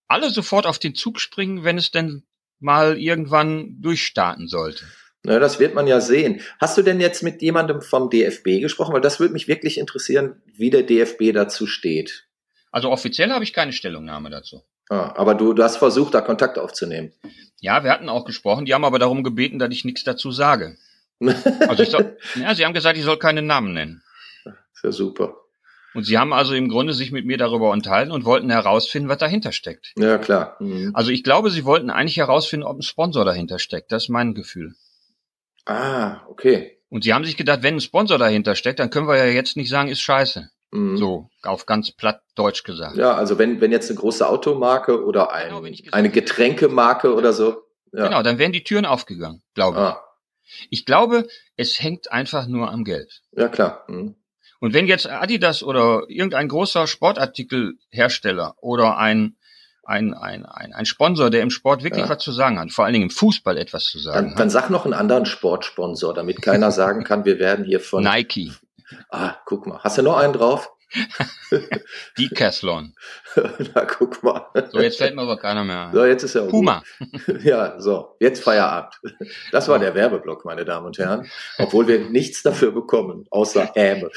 [0.06, 2.24] alle sofort auf den Zug springen, wenn es denn
[2.58, 4.84] mal irgendwann durchstarten sollte.
[5.24, 6.40] Na, das wird man ja sehen.
[6.60, 8.94] Hast du denn jetzt mit jemandem vom DFB gesprochen?
[8.94, 12.26] Weil das würde mich wirklich interessieren, wie der DFB dazu steht.
[12.70, 14.62] Also offiziell habe ich keine Stellungnahme dazu.
[14.90, 17.12] Ah, aber du, du hast versucht, da Kontakt aufzunehmen.
[17.60, 18.64] Ja, wir hatten auch gesprochen.
[18.64, 20.76] Die haben aber darum gebeten, dass ich nichts dazu sage.
[21.68, 24.02] Also ich soll, ja, sie haben gesagt, ich soll keine Namen nennen.
[24.78, 25.34] Ist ja super.
[25.94, 29.18] Und sie haben also im Grunde sich mit mir darüber unterhalten und wollten herausfinden, was
[29.18, 29.92] dahinter steckt.
[29.96, 30.56] Ja, klar.
[30.60, 30.92] Mhm.
[30.94, 33.90] Also ich glaube, sie wollten eigentlich herausfinden, ob ein Sponsor dahinter steckt.
[33.90, 34.74] Das ist mein Gefühl.
[35.66, 36.78] Ah, okay.
[36.90, 39.56] Und sie haben sich gedacht, wenn ein Sponsor dahinter steckt, dann können wir ja jetzt
[39.56, 40.48] nicht sagen, ist scheiße.
[40.70, 40.96] Mhm.
[40.98, 42.96] So, auf ganz platt Deutsch gesagt.
[42.96, 47.62] Ja, also wenn, wenn jetzt eine große Automarke oder ein, Genau, eine Getränkemarke oder so.
[47.92, 48.04] Ja.
[48.06, 49.82] Genau, dann wären die Türen aufgegangen, glaube ich.
[49.82, 50.04] Ah,
[50.70, 53.22] Ich glaube, es hängt einfach nur am Geld.
[53.32, 53.84] ja, klar.
[53.88, 54.14] Mhm.
[54.60, 59.36] Und wenn jetzt Adidas oder irgendein großer Sportartikelhersteller oder ein,
[59.84, 62.10] ein, ein, ein, ein Sponsor, der im Sport wirklich Ja.
[62.10, 64.68] was zu sagen hat, vor allen Dingen im Fußball etwas zu sagen Dann, dann sag
[64.70, 68.02] noch einen anderen Sportsponsor, damit keiner sagen kann, wir werden hier hat, von.
[68.04, 68.52] Nike,
[69.10, 69.80] Ah, guck mal.
[69.84, 70.70] Hast du noch einen drauf?
[72.18, 72.94] Decathlon.
[73.74, 74.46] Na, guck mal.
[74.72, 76.08] So, jetzt fällt mir aber keiner mehr So, ein.
[76.10, 76.82] jetzt ist er Puma.
[77.42, 78.94] Ja, so, jetzt Feierabend.
[79.52, 81.28] Das war der Werbeblock, meine Damen und Herren.
[81.58, 84.10] Obwohl wir nichts dafür bekommen, außer Häme.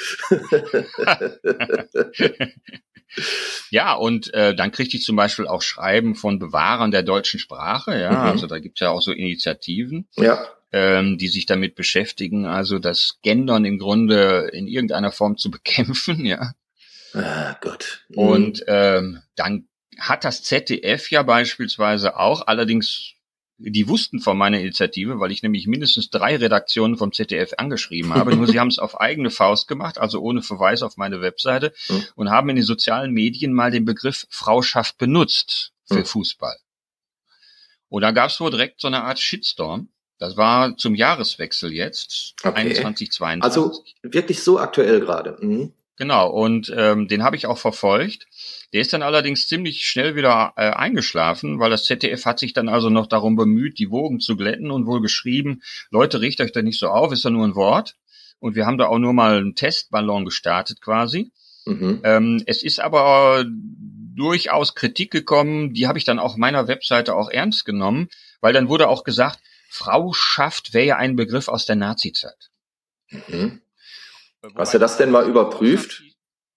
[3.70, 8.00] Ja, und äh, dann kriegte ich zum Beispiel auch Schreiben von Bewahrern der deutschen Sprache.
[8.00, 8.18] Ja, Mhm.
[8.32, 10.08] also da gibt's ja auch so Initiativen.
[10.18, 15.52] Ja, ähm, die sich damit beschäftigen, also das Gendern im Grunde in irgendeiner Form zu
[15.52, 16.52] bekämpfen, ja.
[17.14, 18.06] Ah, Gott.
[18.16, 19.68] Und ähm, dann
[20.00, 23.12] hat das ZDF ja beispielsweise auch, allerdings,
[23.58, 28.36] die wussten von meiner Initiative, weil ich nämlich mindestens drei Redaktionen vom ZDF angeschrieben habe,
[28.36, 32.04] nur sie haben es auf eigene Faust gemacht, also ohne Verweis auf meine Webseite Mhm.
[32.16, 36.06] und haben in den sozialen Medien mal den Begriff Frauschaft benutzt für Mhm.
[36.06, 36.58] Fußball.
[37.90, 39.90] Und da gab es wohl direkt so eine Art Shitstorm.
[40.18, 42.56] Das war zum Jahreswechsel jetzt, Okay.
[42.56, 43.44] 21, 22.
[43.44, 45.38] Also wirklich so aktuell gerade.
[45.42, 45.74] Mhm.
[46.02, 48.26] Genau, und ähm, den habe ich auch verfolgt.
[48.74, 52.70] Der ist dann allerdings ziemlich schnell wieder äh, eingeschlafen, weil das ZDF hat sich dann
[52.70, 55.62] also noch darum bemüht, die Wogen zu glätten und wohl geschrieben,
[55.92, 57.98] Leute, richtet euch da nicht so auf, ist ja nur ein Wort.
[58.40, 61.32] Und wir haben da auch nur mal einen Testballon gestartet quasi.
[61.68, 62.02] Mhm.
[62.04, 67.30] Ähm, es ist aber durchaus Kritik gekommen, die habe ich dann auch meiner Webseite auch
[67.30, 68.10] ernst genommen,
[68.40, 69.38] weil dann wurde auch gesagt,
[69.70, 72.50] Frauschaft wäre ja ein Begriff aus der Nazizeit.
[73.12, 73.62] Mhm.
[74.56, 76.04] Hast du das denn mal überprüft?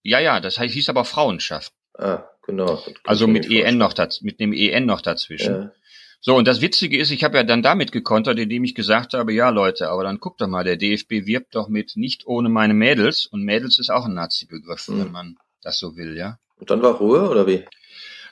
[0.03, 1.73] Ja, ja, das heißt, hieß aber Frauenschaft.
[1.97, 2.83] Ah, genau.
[3.05, 3.51] Also mit.
[3.51, 5.55] EN noch daz mit dem EN noch dazwischen.
[5.55, 5.73] Ja.
[6.21, 9.33] So, und das Witzige ist, ich habe ja dann damit gekontert, indem ich gesagt habe,
[9.35, 12.73] ja Leute, aber dann guckt doch mal, der DFB wirbt doch mit nicht ohne meine
[12.73, 15.01] Mädels und Mädels ist auch ein Nazi-Begriff, Mhm.
[15.01, 16.39] wenn man das so will, ja.
[16.57, 17.65] Und dann war Ruhe, oder wie?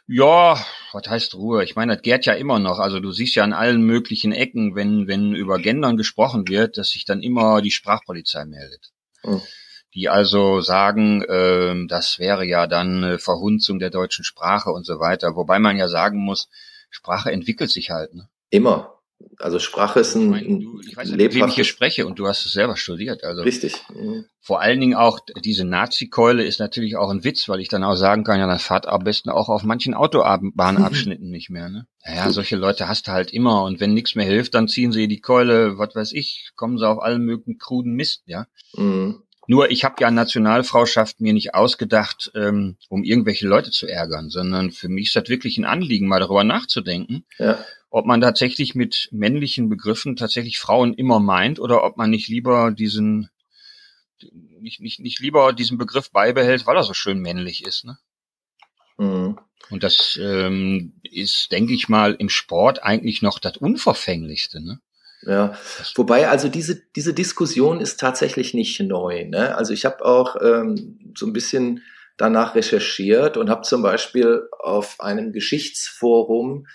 [0.07, 0.59] Ja,
[0.93, 1.65] was heißt Ruhe?
[1.65, 2.79] Ich meine, das gärt ja immer noch.
[2.79, 6.91] Also du siehst ja an allen möglichen Ecken, wenn, wenn über Gendern gesprochen wird, dass
[6.91, 8.91] sich dann immer die Sprachpolizei meldet.
[9.25, 9.41] Mhm.
[9.95, 15.01] Die also sagen, ähm, das wäre ja dann eine Verhunzung der deutschen Sprache und so
[15.01, 15.37] weiter.
[15.37, 16.49] Wobei man ja sagen muss,
[16.89, 18.15] Sprache entwickelt sich halt.
[18.15, 18.29] Ne?
[18.49, 18.92] Immer.
[19.39, 22.07] Also Sprache ist Ich, ein, meine, ein du, ich weiß nicht, wem ich hier spreche
[22.07, 23.25] und du hast es selber studiert.
[23.25, 23.75] Also Richtig.
[23.93, 24.25] Mhm.
[24.41, 27.97] vor allen Dingen auch diese Nazi-Keule ist natürlich auch ein Witz, weil ich dann auch
[27.97, 31.69] sagen kann, ja, dann fahrt am besten auch auf manchen Autobahnabschnitten nicht mehr.
[31.69, 31.87] Ne?
[32.05, 35.07] Naja, solche Leute hast du halt immer und wenn nichts mehr hilft, dann ziehen sie
[35.07, 38.47] die Keule, was weiß ich, kommen sie auf allen möglichen kruden Mist, ja.
[38.75, 39.23] Mhm.
[39.49, 44.71] Nur ich habe ja Nationalfrauschaft mir nicht ausgedacht, ähm, um irgendwelche Leute zu ärgern, sondern
[44.71, 47.59] für mich ist das wirklich ein Anliegen, mal darüber nachzudenken, Ja.
[47.91, 52.71] ob man tatsächlich mit männlichen Begriffen tatsächlich Frauen immer meint oder ob man nicht lieber
[52.71, 53.31] diesen
[54.61, 57.85] nicht, nicht, nicht lieber diesen Begriff beibehält, weil er so schön männlich ist.
[57.85, 57.99] Ne?
[58.99, 59.39] Mhm.
[59.71, 64.61] Und das ähm, ist, denke ich mal, im Sport eigentlich noch das Unverfänglichste.
[64.65, 64.81] Ne?
[65.25, 65.55] Ja,
[65.95, 69.25] wobei also diese, diese Diskussion ist tatsächlich nicht neu.
[69.25, 69.57] Ne?
[69.57, 71.83] Also ich habe auch ähm, so ein bisschen
[72.17, 76.67] danach recherchiert und habe zum Beispiel auf einem Geschichtsforum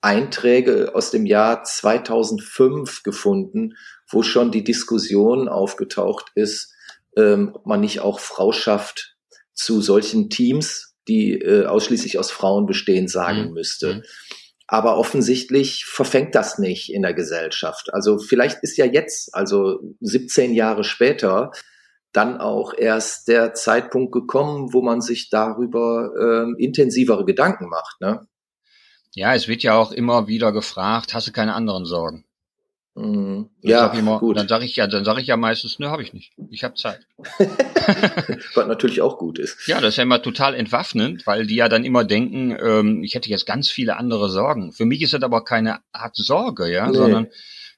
[0.00, 3.74] Einträge aus dem Jahr 2005 gefunden,
[4.10, 6.74] wo schon die Diskussion aufgetaucht ist,
[7.16, 9.16] ähm, ob man nicht auch Frauschaft
[9.54, 13.52] zu solchen Teams, die äh, ausschließlich aus Frauen bestehen, sagen Mhm.
[13.52, 14.02] müsste.
[14.72, 17.92] Aber offensichtlich verfängt das nicht in der Gesellschaft.
[17.92, 21.50] Also vielleicht ist ja jetzt, also 17 Jahre später,
[22.14, 28.00] dann auch erst der Zeitpunkt gekommen, wo man sich darüber ähm, intensivere Gedanken macht.
[28.00, 28.26] Ne?
[29.14, 32.24] Ja, es wird ja auch immer wieder gefragt, hast du keine anderen Sorgen?
[32.94, 33.48] Mhm.
[33.62, 34.36] Dann Ja, sag ich immer, gut.
[34.36, 36.32] Dann sage ich ja, dann sage ich ja meistens, ne, habe ich nicht.
[36.50, 37.06] Ich habe Zeit.
[38.54, 39.66] Was natürlich auch gut ist.
[39.66, 43.14] Ja, das ist ja immer total entwaffnend, weil die ja dann immer denken, ähm, ich
[43.14, 44.72] hätte jetzt ganz viele andere Sorgen.
[44.72, 46.96] Für mich ist das aber keine Art Sorge, ja, Nee.
[46.96, 47.26] sondern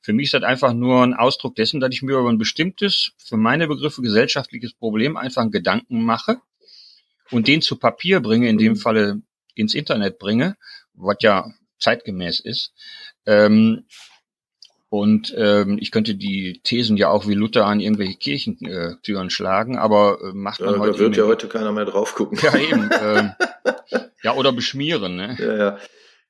[0.02, 3.12] für mich ist das einfach nur ein Ausdruck dessen, dass ich mir über ein bestimmtes,
[3.16, 6.38] für meine Begriffe gesellschaftliches Problem einfach einen Gedanken mache
[7.30, 8.76] und den zu Papier bringe, in dem Mhm.
[8.76, 9.22] Falle
[9.54, 10.56] ins Internet bringe,
[10.92, 11.46] was ja
[11.78, 12.72] zeitgemäß ist.
[13.26, 13.84] Ähm,
[14.94, 20.20] Und ähm, ich könnte die Thesen ja auch wie Luther an irgendwelche Kirchentüren schlagen, aber
[20.22, 20.92] äh, macht man Ja, heute.
[20.92, 22.38] da wird ja heute keiner mehr drauf gucken.
[22.40, 22.88] Ja, eben.
[23.02, 23.32] ähm,
[24.22, 25.36] ja, oder beschmieren, ne?
[25.40, 25.78] Ja, ja.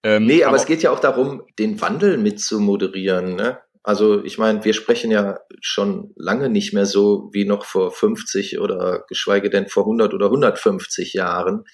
[0.02, 3.36] Ähm, Nee, aber, es geht ja auch darum, den Wandel mit zu moderieren.
[3.36, 3.58] Ne?
[3.82, 8.60] Also ich meine, wir sprechen ja schon lange nicht mehr so wie noch vor 50
[8.60, 11.64] oder geschweige denn vor 100 oder 150 Jahren.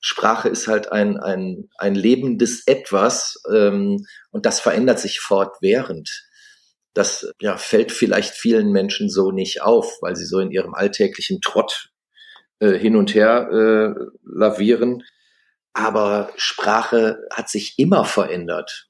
[0.00, 6.29] Sprache ist halt ein, ein, ein lebendes Etwas ähm, und das verändert sich fortwährend.
[6.94, 11.40] Das ja, fällt vielleicht vielen Menschen so nicht auf, weil sie so in ihrem alltäglichen
[11.40, 11.90] Trott
[12.58, 15.02] äh, hin und her äh, lavieren.
[15.72, 18.88] Aber Sprache hat sich immer verändert.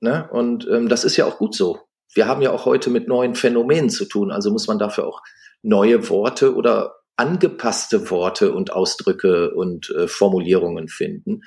[0.00, 0.28] Ne?
[0.30, 1.80] Und ähm, das ist ja auch gut so.
[2.14, 5.20] Wir haben ja auch heute mit neuen Phänomenen zu tun, also muss man dafür auch
[5.62, 11.42] neue Worte oder angepasste Worte und Ausdrücke und äh, Formulierungen finden.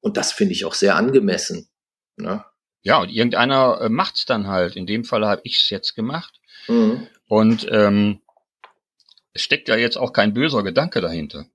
[0.00, 1.68] Und das finde ich auch sehr angemessen.
[2.16, 2.44] Ne?
[2.82, 4.76] Ja, und irgendeiner äh, macht's dann halt.
[4.76, 6.40] In dem Fall habe ich's jetzt gemacht.
[6.68, 7.06] Mhm.
[7.26, 8.20] Und ähm,
[9.32, 11.46] es steckt ja jetzt auch kein böser Gedanke dahinter.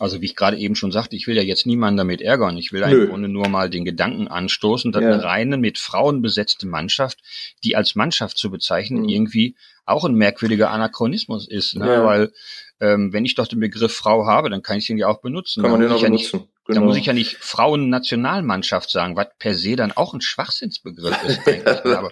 [0.00, 2.56] Also wie ich gerade eben schon sagte, ich will ja jetzt niemanden damit ärgern.
[2.58, 3.04] Ich will Nö.
[3.04, 5.12] im Grunde nur mal den Gedanken anstoßen, dass Ja.
[5.12, 7.20] eine reine mit Frauen besetzte Mannschaft,
[7.62, 9.08] die als Mannschaft zu bezeichnen, Mhm.
[9.08, 11.76] irgendwie auch ein merkwürdiger Anachronismus ist.
[11.76, 11.86] Ne?
[11.86, 12.04] Ja.
[12.04, 12.32] Weil
[12.80, 15.62] ähm, wenn ich doch den Begriff Frau habe, dann kann ich den ja auch benutzen.
[15.62, 16.32] Kann man Dann den auch ich
[16.64, 16.74] benutzen.
[16.74, 16.86] Da Genau.
[16.86, 21.40] muss ich ja nicht Frauennationalmannschaft sagen, was per se dann auch ein Schwachsinnsbegriff ist.
[21.66, 22.10] Aber,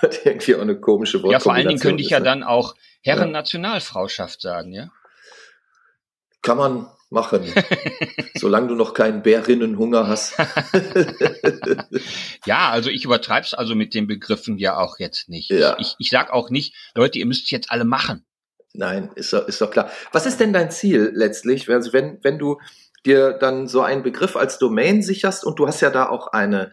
[0.00, 2.74] Hat irgendwie auch eine komische ja, vor allen Dingen Wortkombination könnte ich ja dann auch
[3.02, 4.88] Herren-Nationalfrauschaft sagen, ja.
[6.42, 7.42] Kann man machen.
[8.34, 10.34] Solange du noch keinen Bärinnenhunger hast.
[12.44, 15.50] Ja, also ich übertreib's also mit den Begriffen ja auch jetzt nicht.
[15.50, 15.76] Ja.
[15.78, 18.26] Ich, ich sag auch nicht, Leute, ihr müsst jetzt alle machen.
[18.72, 19.90] Nein, ist doch, ist doch klar.
[20.10, 21.70] Was ist denn dein Ziel letztlich?
[21.70, 22.58] Also wenn, wenn du
[23.04, 26.72] dir dann so einen Begriff als Domain sicherst und du hast ja da auch eine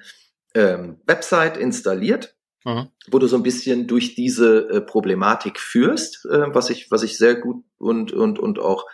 [0.54, 2.89] ähm, Website installiert, Mhm.
[3.08, 7.18] wo du so ein bisschen durch diese äh, Problematik führst, äh, was ich, was ich
[7.18, 8.86] sehr gut und, und, und auch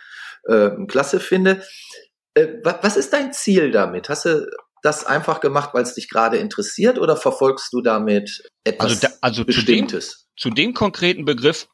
[0.44, 1.64] äh, klasse finde.
[2.34, 4.08] Äh, wa was ist dein Ziel damit?
[4.08, 4.46] Hast du
[4.82, 9.12] das einfach gemacht, weil es dich gerade interessiert oder verfolgst du damit etwas Also, da,
[9.20, 10.28] also zu dem, Bestimmtes?
[10.36, 11.66] zu dem konkreten Begriff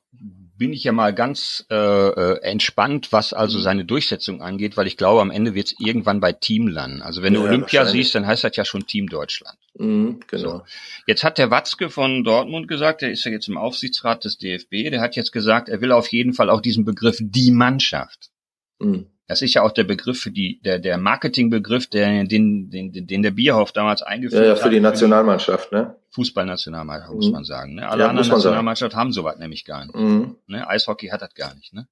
[0.63, 3.63] bin ich ja mal ganz äh, äh, entspannt, was also Mhm.
[3.65, 7.03] seine Durchsetzung angeht, weil ich glaube, am Ende wird es irgendwann bei Team landen.
[7.03, 8.05] Also wenn du Ja, Olympia wahrscheinlich.
[8.07, 9.59] siehst, dann heißt das ja schon Team Deutschland.
[9.77, 10.59] Mhm, genau.
[10.59, 10.63] So.
[11.09, 14.89] Jetzt hat der Watzke von Dortmund gesagt, der ist ja jetzt im Aufsichtsrat des DFB,
[14.91, 18.31] der hat jetzt gesagt, er will auf jeden Fall auch diesen Begriff die Mannschaft.
[18.79, 19.07] Mhm.
[19.29, 23.23] Das ist ja auch der Begriff für die, der, der Marketingbegriff, der, den, den, den
[23.23, 24.59] der Bierhoff damals eingeführt Ja, hat.
[24.59, 25.97] ja, für die Nationalmannschaft, ne?
[26.11, 27.33] Fußballnationalmannschaft, muss Mhm.
[27.33, 27.75] man sagen.
[27.77, 27.89] Ne?
[27.89, 28.37] Alle Ja, anderen muss.
[28.37, 29.95] Nationalmannschaften haben sowas nämlich gar nicht.
[29.95, 30.37] Mhm.
[30.47, 30.69] Ne?
[30.69, 31.73] Eishockey hat das gar nicht.
[31.73, 31.87] Ne?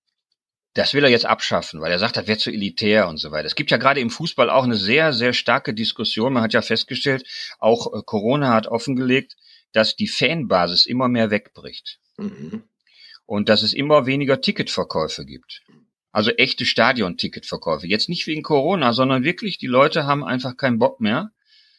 [0.74, 3.46] Das will er jetzt abschaffen, weil er sagt, das wäre zu elitär und so weiter.
[3.46, 6.32] Es gibt ja gerade im Fußball auch eine sehr, sehr starke Diskussion.
[6.32, 7.24] Man hat ja festgestellt,
[7.58, 9.36] auch äh, Corona hat offengelegt,
[9.72, 12.64] dass die Fanbasis immer mehr wegbricht Mhm.
[13.24, 15.62] und dass es immer weniger Ticketverkäufe gibt.
[16.12, 17.86] Also echte Stadion-Ticketverkäufe.
[17.86, 21.30] Jetzt nicht wegen Corona, sondern wirklich, die Leute haben einfach keinen Bock mehr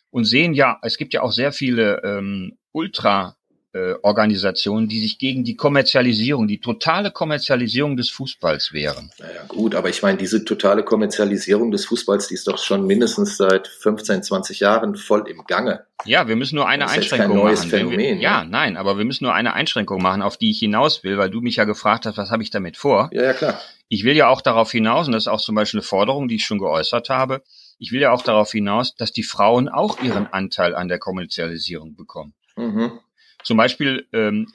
[0.09, 3.35] und sehen ja, es gibt ja auch sehr viele ähm, Ultra-
[3.73, 9.11] äh, Organisationen, die sich gegen die Kommerzialisierung, die totale Kommerzialisierung des Fußballs wehren.
[9.19, 13.37] Naja, gut, aber ich meine, diese totale Kommerzialisierung des Fußballs, die ist doch schon mindestens
[13.37, 15.85] seit 15, 20 Jahren voll im Gange.
[16.03, 17.71] Ja, wir müssen nur eine Das ist jetzt Einschränkung kein neues machen.
[17.71, 18.49] wenn wir, Phänomen, ja, ne?
[18.49, 21.41] nein, aber wir müssen nur eine Einschränkung machen, auf die ich hinaus will, weil du
[21.41, 23.09] mich ja gefragt hast, was habe ich damit vor?
[23.13, 23.61] Ja, ja, klar.
[23.87, 26.35] Ich will ja auch darauf hinaus, und das ist auch zum Beispiel eine Forderung, die
[26.35, 27.43] ich schon geäußert habe,
[27.77, 31.95] ich will ja auch darauf hinaus, dass die Frauen auch ihren Anteil an der Kommerzialisierung
[31.95, 32.33] bekommen.
[32.55, 32.99] Mhm.
[33.43, 34.47] Zum Beispiel, ähm,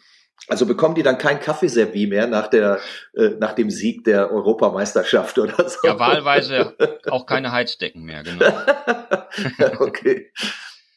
[0.48, 2.80] Also bekommen die dann kein Kaffeeservie mehr nach der,
[3.14, 5.78] äh, nach dem Sieg der Europameisterschaft oder so?
[5.86, 6.76] ja, wahlweise
[7.10, 8.46] auch keine Heizdecken mehr, genau.
[9.80, 10.30] okay.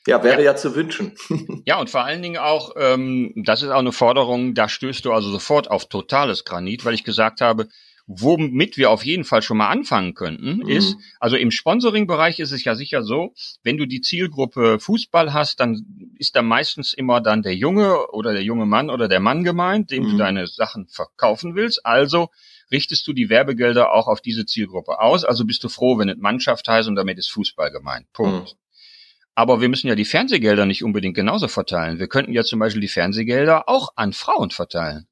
[0.07, 0.55] Ja, wäre ja.
[0.55, 1.13] zu wünschen.
[1.65, 5.11] Ja, und vor allen Dingen auch, ähm, das ist auch eine Forderung, da stößt du
[5.11, 7.67] also sofort auf totales Granit, weil ich gesagt habe,
[8.11, 10.67] womit wir auf jeden Fall schon mal anfangen könnten, Mhm.
[10.67, 15.59] ist, also im Sponsoring-Bereich ist es ja sicher so, wenn du die Zielgruppe Fußball hast,
[15.59, 15.85] dann
[16.17, 19.91] ist da meistens immer dann der Junge oder der junge Mann oder der Mann gemeint,
[19.91, 20.09] dem Mhm.
[20.09, 21.85] du deine Sachen verkaufen willst.
[21.85, 22.29] Also
[22.71, 25.23] richtest du die Werbegelder auch auf diese Zielgruppe aus.
[25.23, 28.11] Also bist du froh, wenn es Mannschaft heißt und damit ist Fußball gemeint.
[28.11, 28.53] Punkt.
[28.53, 28.57] Mhm.
[29.35, 31.99] Aber wir müssen ja die Fernsehgelder nicht unbedingt genauso verteilen.
[31.99, 35.07] Wir könnten ja zum Beispiel die Fernsehgelder auch an Frauen verteilen.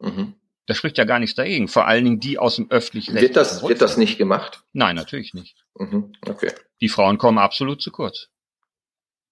[0.00, 0.34] Mhm.
[0.66, 1.68] Da spricht ja gar nichts dagegen.
[1.68, 4.62] Vor allen Dingen die aus dem öffentlich Wird das, wird das nicht gemacht?
[4.72, 5.56] Nein, natürlich nicht.
[5.76, 6.12] Mhm.
[6.26, 6.52] Okay.
[6.80, 8.28] Die Frauen kommen absolut zu kurz.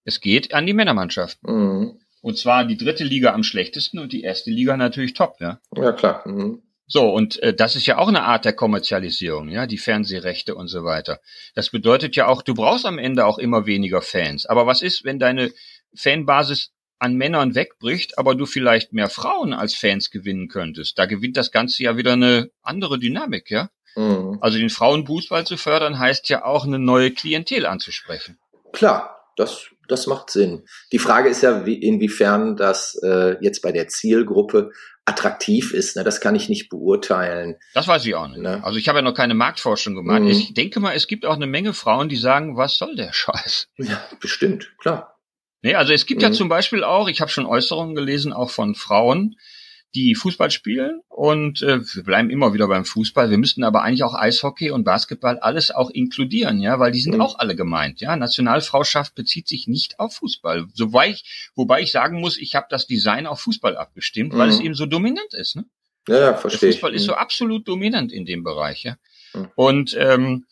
[0.03, 1.41] Es geht an die Männermannschaft.
[1.43, 1.99] Mhm.
[2.21, 5.59] Und zwar die dritte Liga am schlechtesten und die erste Liga natürlich top, ja.
[5.75, 6.27] Ja, klar.
[6.27, 6.61] Mhm.
[6.85, 10.67] So, und äh, das ist ja auch eine Art der Kommerzialisierung, ja, die Fernsehrechte und
[10.67, 11.21] so weiter.
[11.55, 14.45] Das bedeutet ja auch, du brauchst am Ende auch immer weniger Fans.
[14.45, 15.51] Aber was ist, wenn deine
[15.95, 20.99] Fanbasis an Männern wegbricht, aber du vielleicht mehr Frauen als Fans gewinnen könntest.
[20.99, 23.71] Da gewinnt das Ganze ja wieder eine andere Dynamik, ja?
[23.95, 24.37] Mhm.
[24.39, 28.37] Also den Frauenfußball zu fördern, heißt ja auch eine neue Klientel anzusprechen.
[28.71, 30.63] Klar, das, das macht Sinn.
[30.91, 34.71] Die Frage ist ja, wie, inwiefern das äh, jetzt bei der Zielgruppe
[35.03, 35.95] attraktiv ist.
[35.95, 36.03] Ne?
[36.03, 37.55] Das kann ich nicht beurteilen.
[37.73, 38.41] Das weiß ich auch nicht.
[38.41, 38.63] Ne?
[38.63, 40.21] Also ich habe ja noch keine Marktforschung gemacht.
[40.21, 40.27] Mhm.
[40.27, 43.69] Ich denke mal, es gibt auch eine Menge Frauen, die sagen, was soll der Scheiß?
[43.77, 45.10] Ja, bestimmt, klar.
[45.61, 46.27] Nee, also es gibt mhm.
[46.27, 49.35] ja zum Beispiel auch, ich habe schon Äußerungen gelesen, auch von Frauen,
[49.93, 53.29] die Fußball spielen und äh, wir bleiben immer wieder beim Fußball.
[53.29, 57.15] Wir müssten aber eigentlich auch Eishockey und Basketball alles auch inkludieren, ja, weil die sind
[57.15, 57.21] mhm.
[57.21, 57.99] auch alle gemeint.
[57.99, 62.67] Ja, Nationalfrauschaft bezieht sich nicht auf Fußball, wobei ich, wobei ich sagen muss, ich habe
[62.69, 64.37] das Design auf Fußball abgestimmt, mhm.
[64.37, 64.65] weil es mhm.
[64.67, 65.57] eben so dominant ist.
[65.57, 65.65] Ne?
[66.07, 66.69] Ja, ja verstehe.
[66.69, 67.17] Der Fußball ist so mhm.
[67.17, 68.95] absolut dominant in dem Bereich, ja.
[69.33, 69.49] Mhm.
[69.55, 70.45] Und ähm,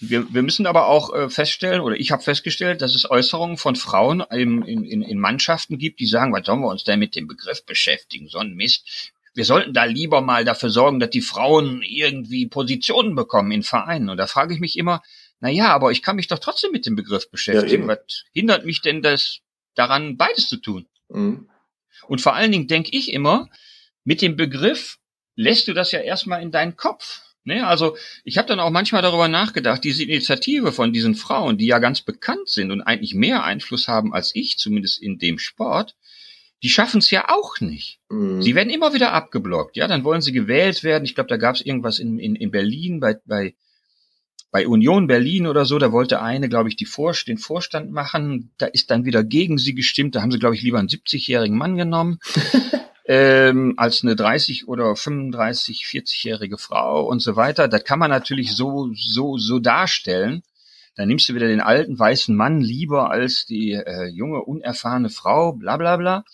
[0.00, 3.76] wir, wir müssen aber auch äh, feststellen, oder ich habe festgestellt, dass es Äußerungen von
[3.76, 7.26] Frauen in, in, in Mannschaften gibt, die sagen, was sollen wir uns denn mit dem
[7.26, 8.28] Begriff beschäftigen?
[8.28, 9.12] So ein Mist.
[9.34, 14.08] Wir sollten da lieber mal dafür sorgen, dass die Frauen irgendwie Positionen bekommen in Vereinen.
[14.08, 15.02] Und da frage ich mich immer,
[15.38, 17.88] na ja, aber ich kann mich doch trotzdem mit dem Begriff beschäftigen.
[17.88, 19.40] Ja, was hindert mich denn das
[19.74, 20.86] daran, beides zu tun?
[21.08, 21.48] Mhm.
[22.08, 23.48] Und vor allen Dingen denke ich immer,
[24.04, 24.98] mit dem Begriff
[25.36, 27.22] lässt du das ja erstmal in deinen Kopf.
[27.44, 31.66] Ne, also ich habe dann auch manchmal darüber nachgedacht, diese Initiative von diesen Frauen, die
[31.66, 35.96] ja ganz bekannt sind und eigentlich mehr Einfluss haben als ich, zumindest in dem Sport,
[36.62, 38.00] die schaffen es ja auch nicht.
[38.10, 38.42] Mhm.
[38.42, 39.76] Sie werden immer wieder abgeblockt.
[39.76, 41.04] Ja, dann wollen sie gewählt werden.
[41.04, 43.54] Ich glaube, da gab es irgendwas in, in, in Berlin bei, bei,
[44.50, 45.78] bei Union Berlin oder so.
[45.78, 48.52] Da wollte eine, glaube ich, die Vor den Vorstand machen.
[48.58, 50.14] Da ist dann wieder gegen sie gestimmt.
[50.14, 52.18] Da haben sie, glaube ich, lieber einen 70-jährigen Mann genommen.
[53.10, 57.66] ähm, als eine 30 oder 35, 40-jährige Frau und so weiter.
[57.66, 60.44] Das kann man natürlich so, so, so darstellen.
[60.94, 65.54] Dann nimmst du wieder den alten weißen Mann lieber als die äh, junge, unerfahrene Frau,
[65.54, 66.24] bla bla bla.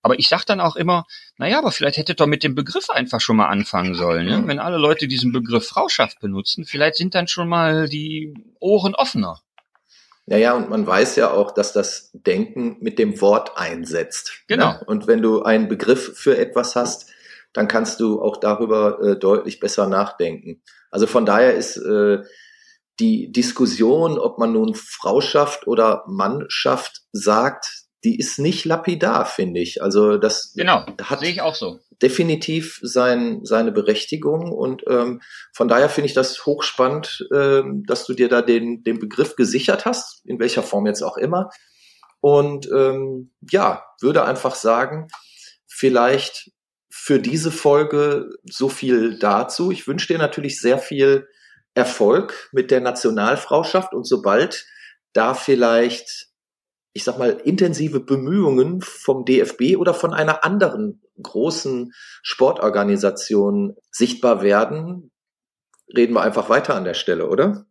[0.00, 1.04] Aber ich sag dann auch immer,
[1.36, 4.26] naja, aber vielleicht hättet ihr mit dem Begriff einfach schon mal anfangen sollen.
[4.26, 4.46] Ja?
[4.46, 9.42] Wenn alle Leute diesen Begriff Frauschaft benutzen, vielleicht sind dann schon mal die Ohren offener.
[10.26, 14.32] Naja, und man weiß ja auch, dass das Denken mit dem Wort einsetzt.
[14.48, 14.56] Ne?
[14.56, 14.72] Genau.
[14.72, 14.82] Ne?
[14.86, 17.10] Und wenn du einen Begriff für etwas hast,
[17.52, 20.62] dann kannst du auch darüber äh, deutlich besser nachdenken.
[20.90, 22.22] Also von daher ist äh,
[23.00, 29.82] die Diskussion, ob man nun Frauschaft oder Mannschaft sagt, die ist nicht lapidar, finde ich.
[29.82, 31.80] Also das genau, hat sehe ich auch so.
[32.02, 35.20] Definitiv sein, seine Berechtigung und ähm,
[35.52, 39.84] von daher finde ich das hochspannend, ähm, dass du dir da den, den Begriff gesichert
[39.84, 41.50] hast, in welcher Form jetzt auch immer.
[42.20, 45.08] Und ähm, ja, würde einfach sagen,
[45.66, 46.50] vielleicht
[46.90, 49.70] für diese Folge so viel dazu.
[49.70, 51.28] Ich wünsche dir natürlich sehr viel
[51.74, 54.64] Erfolg mit der Nationalfrauschaft und sobald
[55.12, 56.28] da vielleicht
[56.94, 65.10] ich sag mal, intensive Bemühungen vom DFB oder von einer anderen großen Sportorganisation sichtbar werden,
[65.94, 67.66] reden wir einfach weiter an der Stelle, oder?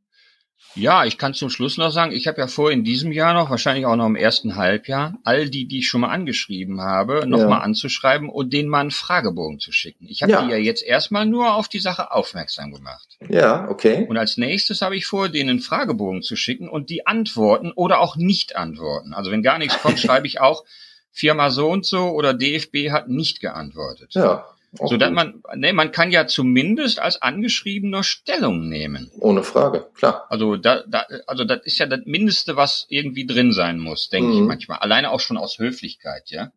[0.76, 3.52] Ja, ich kann zum Schluss noch sagen, ich habe ja vor in diesem Jahr noch,
[3.52, 7.50] wahrscheinlich auch noch im ersten Halbjahr, all die, die ich schon mal angeschrieben habe, nochmal
[7.50, 7.60] ja.
[7.60, 10.08] anzuschreiben und denen mal einen Fragebogen zu schicken.
[10.08, 10.44] Ich habe ja.
[10.44, 13.20] die ja jetzt erstmal nur auf die Sache aufmerksam gemacht.
[13.30, 14.06] Ja, okay.
[14.10, 18.00] Und als nächstes habe ich vor, denen einen Fragebogen zu schicken und die antworten oder
[18.00, 19.14] auch nicht antworten.
[19.14, 20.64] Also wenn gar nichts kommt, schreibe ich auch,
[21.14, 24.14] Firma so und so oder DFB hat nicht geantwortet.
[24.14, 24.46] Ja
[24.82, 29.12] so dass man, ne, man kann ja zumindest als Angeschriebener Stellung nehmen.
[29.20, 30.26] Ohne Frage, klar.
[30.30, 34.30] Also da, da, also das ist ja das Mindeste, was irgendwie drin sein muss, denke
[34.30, 34.42] mhm.
[34.42, 34.80] ich manchmal.
[34.80, 36.52] Alleine auch schon aus Höflichkeit, ja.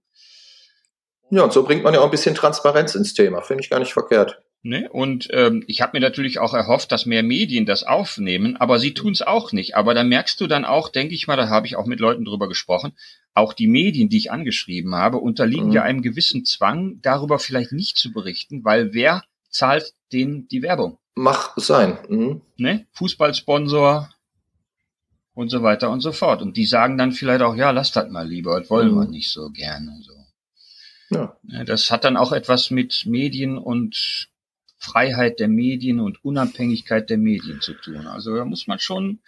[1.28, 3.42] Ja, und so bringt man ja auch ein bisschen Transparenz ins Thema.
[3.42, 4.40] Finde ich gar nicht verkehrt.
[4.66, 4.88] Ne?
[4.90, 8.94] Und ähm, ich habe mir natürlich auch erhofft, dass mehr Medien das aufnehmen, aber sie
[8.94, 9.76] tun es auch nicht.
[9.76, 12.24] Aber da merkst du dann auch, denke ich mal, da habe ich auch mit Leuten
[12.24, 12.92] drüber gesprochen,
[13.33, 15.72] auch die Medien, die ich angeschrieben habe, unterliegen mhm.
[15.72, 20.98] ja einem gewissen Zwang, darüber vielleicht nicht zu berichten, weil wer zahlt denen die Werbung?
[21.14, 21.98] Mach sein.
[22.09, 22.40] Mhm.
[22.57, 22.87] Ne?
[22.90, 24.11] Fußballsponsor
[25.35, 26.42] und so weiter und so fort.
[26.42, 28.98] Und die sagen dann vielleicht auch, ja, lasst das mal lieber, das wollen mhm.
[28.98, 29.96] wir nicht so gerne.
[30.02, 30.12] So.
[31.11, 31.37] Ja.
[31.44, 34.29] Ne, das hat dann auch etwas mit Medien und
[34.78, 38.06] Freiheit der Medien und Unabhängigkeit der Medien zu tun.
[38.06, 39.20] Also da muss man schon,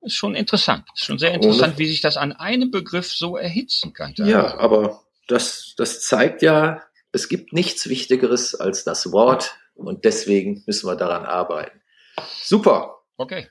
[0.00, 3.92] ist schon interessant, ist schon sehr interessant, wie sich das an einem Begriff so erhitzen
[3.92, 4.14] kann.
[4.16, 10.62] Ja, aber das, das zeigt ja, es gibt nichts Wichtigeres als das Wort und deswegen
[10.66, 11.80] müssen wir daran arbeiten.
[12.42, 13.02] Super.
[13.16, 13.48] Okay.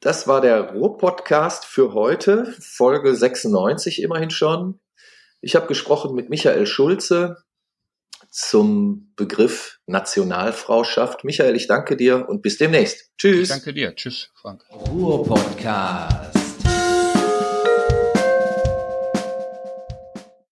[0.00, 4.80] Das war der Ruhr-Podcast für heute, Folge 96 immerhin schon.
[5.40, 7.44] Ich habe gesprochen mit Michael Schulze,
[8.36, 11.24] zum Begriff Nationalfrauschaft.
[11.24, 13.10] Michael, ich danke dir und bis demnächst.
[13.16, 13.44] Tschüss.
[13.44, 13.94] Ich danke dir.
[13.96, 14.62] Tschüss, Frank.
[14.70, 16.35] Ruhr Podcast.